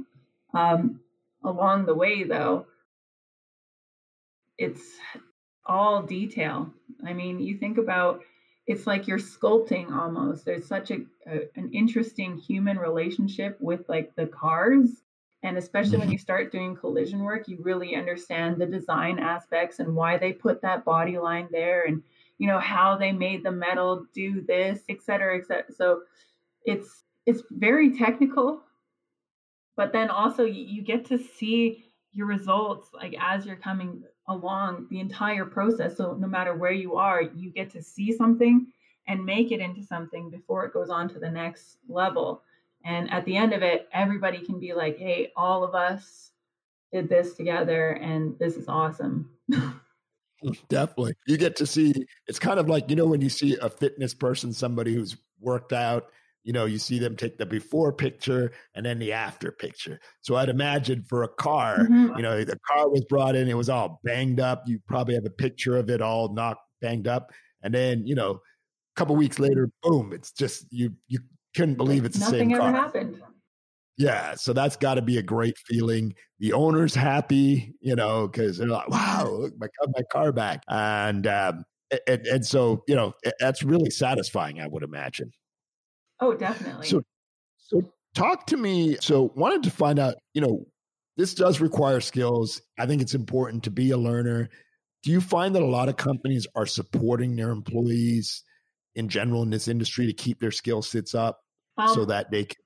Um, 0.55 1.01
along 1.45 1.87
the 1.87 1.95
way 1.95 2.25
though 2.25 2.67
it's 4.59 4.83
all 5.67 6.03
detail. 6.03 6.73
I 7.05 7.15
mean 7.15 7.41
you 7.41 7.59
think 7.59 7.79
about 7.79 8.21
it's 8.67 8.87
like 8.87 9.09
you're 9.09 9.19
sculpting 9.19 9.93
almost. 9.93 10.45
There's 10.45 10.67
such 10.67 10.91
a, 10.91 10.99
a, 11.27 11.49
an 11.57 11.71
interesting 11.73 12.37
human 12.37 12.79
relationship 12.79 13.57
with 13.61 13.89
like 13.89 14.15
the 14.15 14.27
cars. 14.27 14.91
And 15.43 15.57
especially 15.57 15.97
when 15.97 16.09
mm-hmm. 16.09 16.13
you 16.13 16.19
start 16.19 16.53
doing 16.53 16.77
collision 16.77 17.21
work, 17.21 17.49
you 17.49 17.59
really 17.63 17.97
understand 17.97 18.61
the 18.61 18.67
design 18.67 19.19
aspects 19.19 19.79
and 19.79 19.97
why 19.97 20.19
they 20.19 20.33
put 20.33 20.61
that 20.63 20.85
body 20.85 21.19
line 21.19 21.49
there 21.51 21.85
and 21.87 22.03
you 22.37 22.47
know 22.47 22.59
how 22.59 22.97
they 22.97 23.13
made 23.13 23.43
the 23.43 23.51
metal 23.51 24.07
do 24.15 24.43
this, 24.43 24.81
et 24.89 25.03
cetera, 25.03 25.39
et 25.39 25.47
cetera. 25.47 25.73
So 25.75 26.03
it's 26.65 27.05
it's 27.27 27.43
very 27.51 27.99
technical, 27.99 28.63
but 29.77 29.93
then 29.93 30.11
also 30.11 30.45
you, 30.45 30.65
you 30.65 30.83
get 30.83 31.07
to 31.07 31.19
see 31.19 31.85
your 32.13 32.27
results 32.27 32.91
like 32.93 33.15
as 33.21 33.47
you're 33.47 33.57
coming 33.57 34.03
along 34.29 34.87
the 34.91 35.01
entire 35.01 35.45
process. 35.45 35.97
So 35.97 36.15
no 36.15 36.27
matter 36.27 36.55
where 36.55 36.73
you 36.73 36.97
are, 36.97 37.23
you 37.23 37.51
get 37.51 37.71
to 37.71 37.83
see 37.83 38.13
something 38.13 38.67
and 39.07 39.25
make 39.25 39.51
it 39.53 39.61
into 39.61 39.83
something 39.83 40.31
before 40.31 40.65
it 40.65 40.73
goes 40.73 40.91
on 40.91 41.09
to 41.11 41.19
the 41.19 41.31
next 41.31 41.79
level. 41.89 42.43
And 42.85 43.11
at 43.11 43.25
the 43.25 43.37
end 43.37 43.53
of 43.53 43.63
it, 43.63 43.89
everybody 43.93 44.39
can 44.45 44.59
be 44.59 44.73
like, 44.73 44.99
hey, 44.99 45.33
all 45.37 45.65
of 45.65 45.75
us 45.75 46.31
did 46.93 47.09
this 47.09 47.35
together 47.35 47.91
and 47.91 48.39
this 48.39 48.57
is 48.57 48.69
awesome. 48.69 49.31
Definitely. 50.69 51.15
You 51.27 51.37
get 51.37 51.57
to 51.57 51.67
see 51.67 51.93
it's 52.27 52.39
kind 52.39 52.59
of 52.59 52.69
like, 52.69 52.89
you 52.89 52.97
know, 52.97 53.07
when 53.07 53.21
you 53.21 53.29
see 53.29 53.57
a 53.61 53.69
fitness 53.69 54.15
person, 54.15 54.53
somebody 54.53 54.95
who's 54.95 55.17
worked 55.41 55.73
out 55.73 56.11
you 56.45 56.53
know, 56.53 56.65
you 56.65 56.79
see 56.79 56.99
them 56.99 57.17
take 57.17 57.39
the 57.39 57.47
before 57.47 57.93
picture 57.93 58.53
and 58.75 58.85
then 58.85 58.99
the 58.99 59.13
after 59.13 59.53
picture. 59.53 60.01
So 60.23 60.37
I'd 60.37 60.49
imagine 60.49 61.03
for 61.03 61.23
a 61.23 61.29
car, 61.29 61.79
mm-hmm. 61.79 62.17
you 62.17 62.23
know, 62.23 62.45
the 62.45 62.59
car 62.69 62.89
was 62.89 63.05
brought 63.05 63.37
in, 63.37 63.49
it 63.49 63.57
was 63.57 63.69
all 63.69 64.01
banged 64.05 64.41
up. 64.41 64.65
You 64.67 64.81
probably 64.87 65.15
have 65.15 65.27
a 65.27 65.31
picture 65.31 65.77
of 65.77 65.91
it 65.91 66.01
all 66.01 66.33
knocked, 66.33 66.63
banged 66.81 67.07
up. 67.07 67.31
And 67.63 67.75
then, 67.75 68.07
you 68.07 68.15
know, 68.15 68.31
a 68.31 68.97
couple 68.97 69.17
weeks 69.17 69.39
later, 69.39 69.71
boom, 69.83 70.13
it's 70.13 70.33
just 70.33 70.67
you 70.71 70.95
you 71.09 71.21
couldn't 71.55 71.77
believe 71.77 72.05
it's 72.05 72.17
the 72.19 72.25
Nothing 72.25 72.51
same 72.51 72.59
car. 72.59 72.69
ever 72.69 72.77
happened. 72.77 73.23
Yeah, 73.99 74.35
so 74.35 74.55
that's 74.55 74.77
got 74.77 74.95
to 74.95 75.03
be 75.03 75.19
a 75.19 75.23
great 75.23 75.59
feeling. 75.59 76.15
The 76.39 76.55
owner's 76.55 76.95
happy, 76.95 77.75
you 77.81 77.95
know, 77.95 78.29
because 78.29 78.57
they're 78.57 78.67
like, 78.67 78.89
"Wow, 78.89 79.29
look, 79.41 79.55
my 79.59 79.67
my 79.89 80.03
car 80.11 80.33
back," 80.33 80.63
and 80.69 81.27
um, 81.27 81.65
and, 82.07 82.27
and 82.27 82.47
so 82.47 82.83
you 82.89 82.95
know 82.95 83.13
that's 83.39 83.63
really 83.63 83.91
satisfying. 83.91 84.59
I 84.59 84.69
would 84.69 84.83
imagine. 84.83 85.33
Oh, 86.21 86.35
definitely. 86.35 86.87
So, 86.87 87.03
so 87.59 87.83
talk 88.15 88.47
to 88.49 88.57
me. 88.57 88.97
So, 89.01 89.33
wanted 89.35 89.63
to 89.65 89.71
find 89.71 89.99
out, 89.99 90.15
you 90.35 90.41
know, 90.41 90.67
this 91.17 91.35
does 91.35 91.61
require 91.61 92.01
skills. 92.01 92.63
I 92.79 92.87
think 92.87 93.03
it's 93.03 93.15
important 93.15 93.65
to 93.65 93.71
be 93.71 93.91
a 93.91 93.97
learner. 93.97 94.49
Do 95.03 95.11
you 95.11 95.21
find 95.21 95.55
that 95.55 95.63
a 95.63 95.67
lot 95.67 95.89
of 95.89 95.97
companies 95.97 96.47
are 96.55 96.67
supporting 96.67 97.37
their 97.37 97.51
employees 97.51 98.45
in 98.95 99.09
general 99.09 99.43
in 99.43 99.51
this 99.51 99.69
industry 99.69 100.07
to 100.07 100.13
keep 100.13 100.41
their 100.41 100.51
skill 100.51 100.83
sets 100.83 101.15
up 101.15 101.41
um, 101.79 101.95
so 101.95 102.05
that 102.05 102.31
they 102.31 102.45
can 102.45 102.57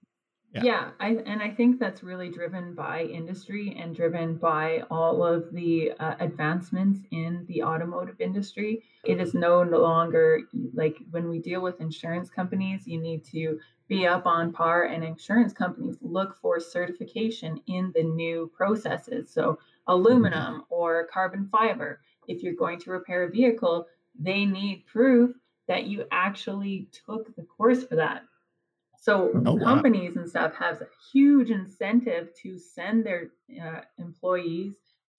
yeah, 0.54 0.62
yeah 0.62 0.90
I, 1.00 1.16
and 1.26 1.42
I 1.42 1.50
think 1.50 1.80
that's 1.80 2.02
really 2.02 2.30
driven 2.30 2.74
by 2.74 3.02
industry 3.02 3.76
and 3.78 3.94
driven 3.94 4.36
by 4.36 4.82
all 4.90 5.24
of 5.24 5.52
the 5.52 5.92
uh, 5.98 6.14
advancements 6.20 7.00
in 7.10 7.44
the 7.48 7.62
automotive 7.62 8.20
industry. 8.20 8.82
It 9.04 9.20
is 9.20 9.34
no 9.34 9.62
longer 9.62 10.40
like 10.72 10.98
when 11.10 11.28
we 11.28 11.40
deal 11.40 11.60
with 11.60 11.80
insurance 11.80 12.30
companies, 12.30 12.86
you 12.86 13.00
need 13.00 13.24
to 13.32 13.58
be 13.88 14.06
up 14.06 14.26
on 14.26 14.52
par, 14.52 14.84
and 14.84 15.04
insurance 15.04 15.52
companies 15.52 15.98
look 16.00 16.38
for 16.40 16.58
certification 16.58 17.60
in 17.66 17.92
the 17.94 18.02
new 18.02 18.50
processes. 18.56 19.30
So, 19.30 19.58
aluminum 19.86 20.64
or 20.70 21.06
carbon 21.12 21.48
fiber. 21.52 22.00
If 22.26 22.42
you're 22.42 22.54
going 22.54 22.80
to 22.80 22.90
repair 22.90 23.24
a 23.24 23.30
vehicle, 23.30 23.86
they 24.18 24.46
need 24.46 24.86
proof 24.86 25.32
that 25.68 25.84
you 25.84 26.06
actually 26.10 26.88
took 27.06 27.34
the 27.36 27.42
course 27.42 27.84
for 27.84 27.96
that. 27.96 28.22
So 29.04 29.30
oh, 29.44 29.58
companies 29.58 30.12
wow. 30.16 30.22
and 30.22 30.30
stuff 30.30 30.54
have 30.54 30.80
a 30.80 30.86
huge 31.12 31.50
incentive 31.50 32.28
to 32.42 32.58
send 32.58 33.04
their 33.04 33.32
uh, 33.62 33.82
employees 33.98 34.72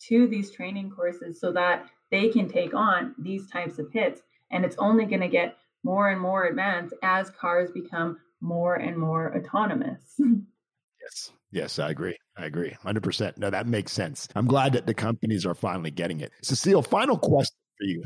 to 0.08 0.28
these 0.28 0.50
training 0.50 0.89
courses 0.89 1.39
so 1.39 1.52
that 1.52 1.86
they 2.10 2.30
can 2.30 2.50
take 2.50 2.74
on 2.74 3.13
these 3.19 3.48
types 3.48 3.78
of 3.78 3.91
hits. 3.91 4.24
And 4.50 4.65
it's 4.65 4.76
only 4.80 5.06
going 5.06 5.21
to 5.21 5.28
get 5.28 5.58
more 5.84 6.10
and 6.10 6.19
more 6.19 6.45
advanced 6.45 6.95
as 7.04 7.30
cars 7.30 7.69
become 7.69 8.17
more 8.41 8.74
and 8.74 8.98
more 8.98 9.38
autonomous. 9.38 10.02
yes. 10.19 11.32
Yes, 11.52 11.78
I 11.78 11.91
agree. 11.91 12.17
I 12.36 12.45
agree. 12.45 12.76
100%. 12.84 13.38
No, 13.38 13.52
that 13.52 13.67
makes 13.67 13.91
sense. 13.91 14.28
I'm 14.36 14.48
glad 14.48 14.74
that 14.74 14.88
the 14.88 14.95
companies 14.95 15.45
are 15.45 15.54
finally 15.54 15.91
getting 15.91 16.21
it. 16.21 16.32
Cecile, 16.41 16.82
final 16.82 17.19
question 17.19 17.56
for 17.78 17.86
you. 17.86 18.04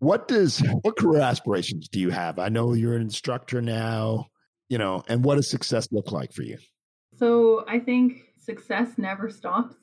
What 0.00 0.28
does 0.28 0.58
what 0.82 0.98
career 0.98 1.22
aspirations 1.22 1.88
do 1.88 2.00
you 2.00 2.10
have? 2.10 2.38
I 2.38 2.50
know 2.50 2.74
you're 2.74 2.96
an 2.96 3.02
instructor 3.02 3.62
now 3.62 4.26
you 4.72 4.78
know, 4.78 5.04
and 5.06 5.22
what 5.22 5.34
does 5.34 5.50
success 5.50 5.86
look 5.92 6.12
like 6.12 6.32
for 6.32 6.42
you? 6.42 6.56
So 7.18 7.62
I 7.68 7.78
think 7.78 8.22
success 8.38 8.96
never 8.96 9.28
stops. 9.28 9.76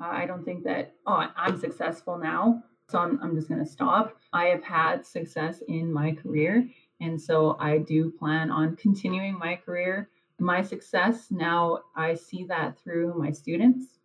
Uh, 0.00 0.06
I 0.06 0.26
don't 0.26 0.44
think 0.44 0.62
that, 0.62 0.94
oh, 1.08 1.26
I'm 1.36 1.58
successful 1.58 2.16
now, 2.18 2.62
so 2.88 3.00
I'm, 3.00 3.18
I'm 3.20 3.34
just 3.34 3.48
going 3.48 3.64
to 3.64 3.68
stop. 3.68 4.16
I 4.32 4.44
have 4.44 4.62
had 4.62 5.04
success 5.04 5.60
in 5.66 5.92
my 5.92 6.12
career. 6.12 6.68
And 7.00 7.20
so 7.20 7.56
I 7.58 7.78
do 7.78 8.12
plan 8.12 8.52
on 8.52 8.76
continuing 8.76 9.36
my 9.36 9.56
career. 9.56 10.08
My 10.38 10.62
success 10.62 11.32
now, 11.32 11.80
I 11.96 12.14
see 12.14 12.44
that 12.44 12.78
through 12.78 13.18
my 13.18 13.32
students. 13.32 13.98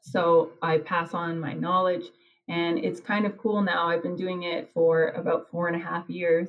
So 0.00 0.52
I 0.62 0.78
pass 0.78 1.12
on 1.12 1.38
my 1.38 1.52
knowledge. 1.52 2.06
And 2.48 2.78
it's 2.78 3.00
kind 3.00 3.26
of 3.26 3.36
cool 3.36 3.60
now. 3.60 3.86
I've 3.88 4.02
been 4.02 4.16
doing 4.16 4.44
it 4.44 4.70
for 4.72 5.08
about 5.08 5.50
four 5.50 5.68
and 5.68 5.76
a 5.76 5.84
half 5.84 6.08
years. 6.08 6.48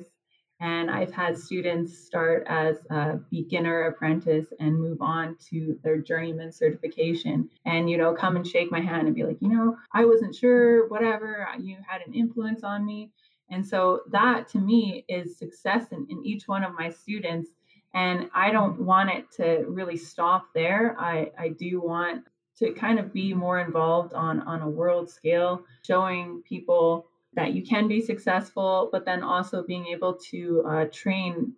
And 0.60 0.90
I've 0.90 1.12
had 1.12 1.38
students 1.38 1.98
start 1.98 2.46
as 2.46 2.76
a 2.90 3.18
beginner 3.30 3.86
apprentice 3.86 4.46
and 4.60 4.78
move 4.78 5.00
on 5.00 5.36
to 5.48 5.78
their 5.82 5.96
journeyman 5.96 6.52
certification 6.52 7.48
and, 7.64 7.88
you 7.88 7.96
know, 7.96 8.12
come 8.12 8.36
and 8.36 8.46
shake 8.46 8.70
my 8.70 8.80
hand 8.80 9.06
and 9.06 9.16
be 9.16 9.24
like, 9.24 9.38
you 9.40 9.48
know, 9.48 9.76
I 9.94 10.04
wasn't 10.04 10.34
sure, 10.34 10.86
whatever, 10.88 11.48
you 11.58 11.78
had 11.86 12.02
an 12.06 12.12
influence 12.12 12.62
on 12.62 12.84
me. 12.84 13.10
And 13.50 13.66
so 13.66 14.02
that 14.12 14.48
to 14.50 14.58
me 14.58 15.04
is 15.08 15.38
success 15.38 15.86
in, 15.92 16.06
in 16.10 16.24
each 16.24 16.46
one 16.46 16.62
of 16.62 16.74
my 16.74 16.90
students. 16.90 17.50
And 17.94 18.28
I 18.34 18.52
don't 18.52 18.82
want 18.82 19.10
it 19.10 19.32
to 19.38 19.64
really 19.66 19.96
stop 19.96 20.44
there. 20.54 20.94
I, 20.98 21.32
I 21.38 21.48
do 21.48 21.80
want 21.80 22.26
to 22.58 22.72
kind 22.72 22.98
of 22.98 23.12
be 23.12 23.32
more 23.32 23.58
involved 23.58 24.12
on, 24.12 24.40
on 24.42 24.60
a 24.60 24.68
world 24.68 25.10
scale, 25.10 25.64
showing 25.84 26.42
people 26.46 27.06
that 27.34 27.52
you 27.52 27.62
can 27.64 27.88
be 27.88 28.00
successful, 28.00 28.88
but 28.92 29.04
then 29.04 29.22
also 29.22 29.62
being 29.62 29.86
able 29.86 30.14
to 30.30 30.64
uh, 30.68 30.84
train 30.92 31.54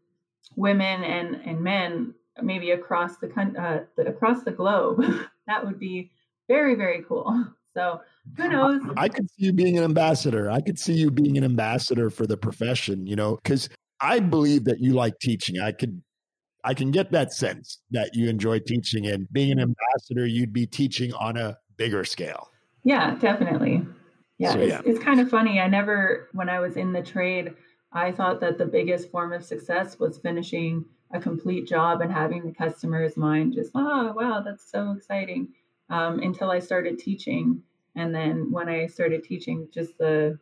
women 0.57 1.03
and, 1.03 1.37
and 1.47 1.61
men 1.61 2.15
maybe 2.43 2.71
across 2.71 3.17
the, 3.19 3.29
uh, 3.59 3.85
the 3.97 4.09
across 4.09 4.43
the 4.43 4.51
globe. 4.51 5.03
that 5.47 5.65
would 5.65 5.79
be 5.79 6.11
very 6.49 6.75
very 6.75 7.03
cool. 7.03 7.47
So 7.75 8.01
who 8.37 8.49
knows? 8.49 8.83
I 8.97 9.09
could 9.09 9.31
see 9.31 9.47
you 9.47 9.53
being 9.53 9.79
an 9.79 9.85
ambassador. 9.85 10.51
I 10.51 10.61
could 10.61 10.79
see 10.79 10.93
you 10.93 11.11
being 11.11 11.39
an 11.39 11.45
ambassador 11.45 12.11
for 12.11 12.27
the 12.27 12.37
profession. 12.37 13.07
You 13.07 13.17
know, 13.17 13.37
because 13.37 13.71
I 14.01 14.21
believe 14.21 14.65
that 14.65 14.81
you 14.81 14.93
like 14.93 15.19
teaching. 15.21 15.59
I 15.59 15.73
could 15.73 16.03
I 16.65 16.75
can 16.75 16.91
get 16.91 17.11
that 17.13 17.33
sense 17.33 17.79
that 17.91 18.11
you 18.15 18.29
enjoy 18.29 18.61
teaching 18.61 19.07
and 19.07 19.27
being 19.33 19.51
an 19.51 19.59
ambassador, 19.59 20.27
you'd 20.27 20.53
be 20.53 20.67
teaching 20.67 21.13
on 21.15 21.37
a 21.37 21.57
bigger 21.77 22.05
scale. 22.05 22.51
Yeah, 22.85 23.17
definitely. 23.17 23.87
Yeah, 24.39 24.53
so, 24.53 24.61
it's, 24.61 24.71
yeah. 24.71 24.81
it's 24.85 24.99
kind 24.99 25.21
of 25.21 25.29
funny. 25.29 25.61
I 25.61 25.69
never, 25.69 26.29
when 26.33 26.49
I 26.49 26.61
was 26.61 26.77
in 26.77 26.93
the 26.93 27.03
trade, 27.03 27.55
I 27.93 28.13
thought 28.13 28.41
that 28.41 28.59
the 28.59 28.67
biggest 28.67 29.11
form 29.11 29.33
of 29.33 29.45
success 29.45 29.99
was 29.99 30.19
finishing 30.19 30.85
a 31.13 31.21
complete 31.21 31.67
job 31.67 32.01
and 32.01 32.11
having 32.11 32.45
the 32.45 32.55
customer's 32.55 33.17
mind 33.17 33.53
just, 33.55 33.71
oh, 33.75 34.13
wow, 34.17 34.43
that's 34.45 34.71
so 34.71 34.93
exciting. 34.93 35.49
Um, 35.91 36.21
until 36.21 36.51
I 36.51 36.59
started 36.59 36.99
teaching. 36.99 37.63
And 37.95 38.15
then 38.15 38.51
when 38.51 38.69
I 38.69 38.87
started 38.87 39.25
teaching, 39.25 39.69
just 39.73 39.99
the 39.99 40.39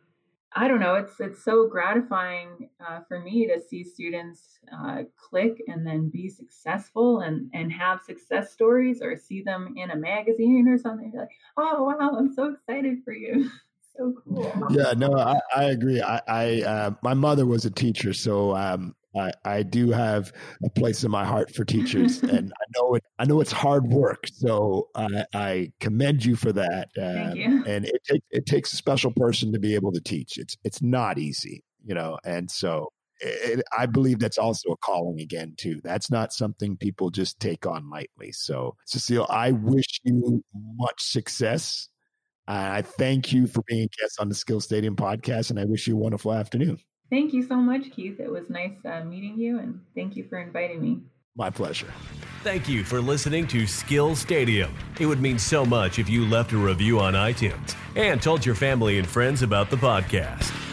I 0.53 0.67
don't 0.67 0.81
know. 0.81 0.95
It's 0.95 1.19
it's 1.19 1.43
so 1.43 1.67
gratifying 1.67 2.69
uh, 2.85 2.99
for 3.07 3.21
me 3.21 3.47
to 3.47 3.61
see 3.61 3.85
students 3.85 4.59
uh, 4.71 5.03
click 5.15 5.61
and 5.67 5.87
then 5.87 6.09
be 6.09 6.27
successful 6.27 7.21
and 7.21 7.49
and 7.53 7.71
have 7.71 8.01
success 8.01 8.51
stories 8.51 9.01
or 9.01 9.15
see 9.15 9.41
them 9.41 9.75
in 9.77 9.91
a 9.91 9.95
magazine 9.95 10.67
or 10.67 10.77
something. 10.77 11.13
Like, 11.15 11.29
oh 11.55 11.83
wow, 11.83 12.17
I'm 12.17 12.33
so 12.33 12.53
excited 12.53 12.97
for 13.05 13.13
you. 13.13 13.49
so 13.97 14.13
cool. 14.27 14.53
Yeah, 14.71 14.93
no, 14.95 15.13
I, 15.13 15.39
I 15.55 15.63
agree. 15.65 16.01
I, 16.01 16.21
I 16.27 16.61
uh, 16.61 16.91
my 17.01 17.13
mother 17.13 17.45
was 17.45 17.65
a 17.65 17.71
teacher, 17.71 18.13
so 18.13 18.55
um, 18.55 18.95
I, 19.15 19.31
I 19.43 19.63
do 19.63 19.91
have 19.91 20.31
a 20.63 20.69
place 20.69 21.03
in 21.03 21.11
my 21.11 21.25
heart 21.25 21.53
for 21.53 21.65
teachers, 21.65 22.21
and 22.23 22.51
I 22.51 22.65
know 22.75 22.95
it. 22.95 23.03
I 23.19 23.25
know 23.25 23.41
it's 23.41 23.51
hard 23.51 23.87
work, 23.87 24.27
so 24.31 24.89
I, 24.95 25.25
I 25.33 25.71
commend 25.79 26.23
you 26.25 26.35
for 26.35 26.51
that. 26.53 26.89
Thank 26.95 27.31
um, 27.31 27.37
you. 27.37 27.63
And 27.65 27.85
it 27.85 28.01
takes 28.03 28.25
it 28.31 28.45
takes 28.45 28.73
a 28.73 28.77
special 28.77 29.11
person 29.11 29.51
to 29.53 29.59
be 29.59 29.75
able 29.75 29.91
to 29.91 30.01
teach. 30.01 30.37
It's 30.37 30.57
it's 30.63 30.81
not 30.81 31.17
easy, 31.17 31.63
you 31.85 31.93
know. 31.95 32.17
And 32.23 32.49
so 32.49 32.89
it, 33.19 33.63
I 33.77 33.85
believe 33.85 34.19
that's 34.19 34.37
also 34.37 34.71
a 34.71 34.77
calling 34.77 35.21
again 35.21 35.53
too. 35.57 35.81
That's 35.83 36.09
not 36.09 36.33
something 36.33 36.77
people 36.77 37.09
just 37.09 37.39
take 37.39 37.65
on 37.65 37.89
lightly. 37.89 38.31
So 38.31 38.75
Cecile, 38.85 39.27
I 39.29 39.51
wish 39.51 40.01
you 40.03 40.43
much 40.53 41.03
success. 41.03 41.89
I 42.47 42.81
thank 42.81 43.31
you 43.31 43.47
for 43.47 43.61
being 43.67 43.83
a 43.83 44.01
guest 44.01 44.19
on 44.19 44.29
the 44.29 44.35
Skill 44.35 44.59
Stadium 44.59 44.95
podcast, 44.95 45.49
and 45.49 45.59
I 45.59 45.65
wish 45.65 45.87
you 45.87 45.95
a 45.95 45.99
wonderful 45.99 46.33
afternoon. 46.33 46.79
Thank 47.09 47.33
you 47.33 47.43
so 47.43 47.55
much, 47.55 47.91
Keith. 47.91 48.19
It 48.19 48.31
was 48.31 48.49
nice 48.49 48.77
uh, 48.85 49.03
meeting 49.03 49.37
you, 49.37 49.59
and 49.59 49.81
thank 49.95 50.15
you 50.15 50.25
for 50.29 50.39
inviting 50.39 50.81
me. 50.81 50.99
My 51.35 51.49
pleasure. 51.49 51.91
Thank 52.43 52.67
you 52.67 52.83
for 52.83 52.99
listening 52.99 53.47
to 53.47 53.65
Skill 53.67 54.15
Stadium. 54.15 54.73
It 54.99 55.05
would 55.05 55.21
mean 55.21 55.39
so 55.39 55.65
much 55.65 55.99
if 55.99 56.09
you 56.09 56.25
left 56.25 56.51
a 56.51 56.57
review 56.57 56.99
on 56.99 57.13
iTunes 57.13 57.75
and 57.95 58.21
told 58.21 58.45
your 58.45 58.55
family 58.55 58.97
and 58.97 59.07
friends 59.07 59.41
about 59.41 59.69
the 59.69 59.77
podcast. 59.77 60.70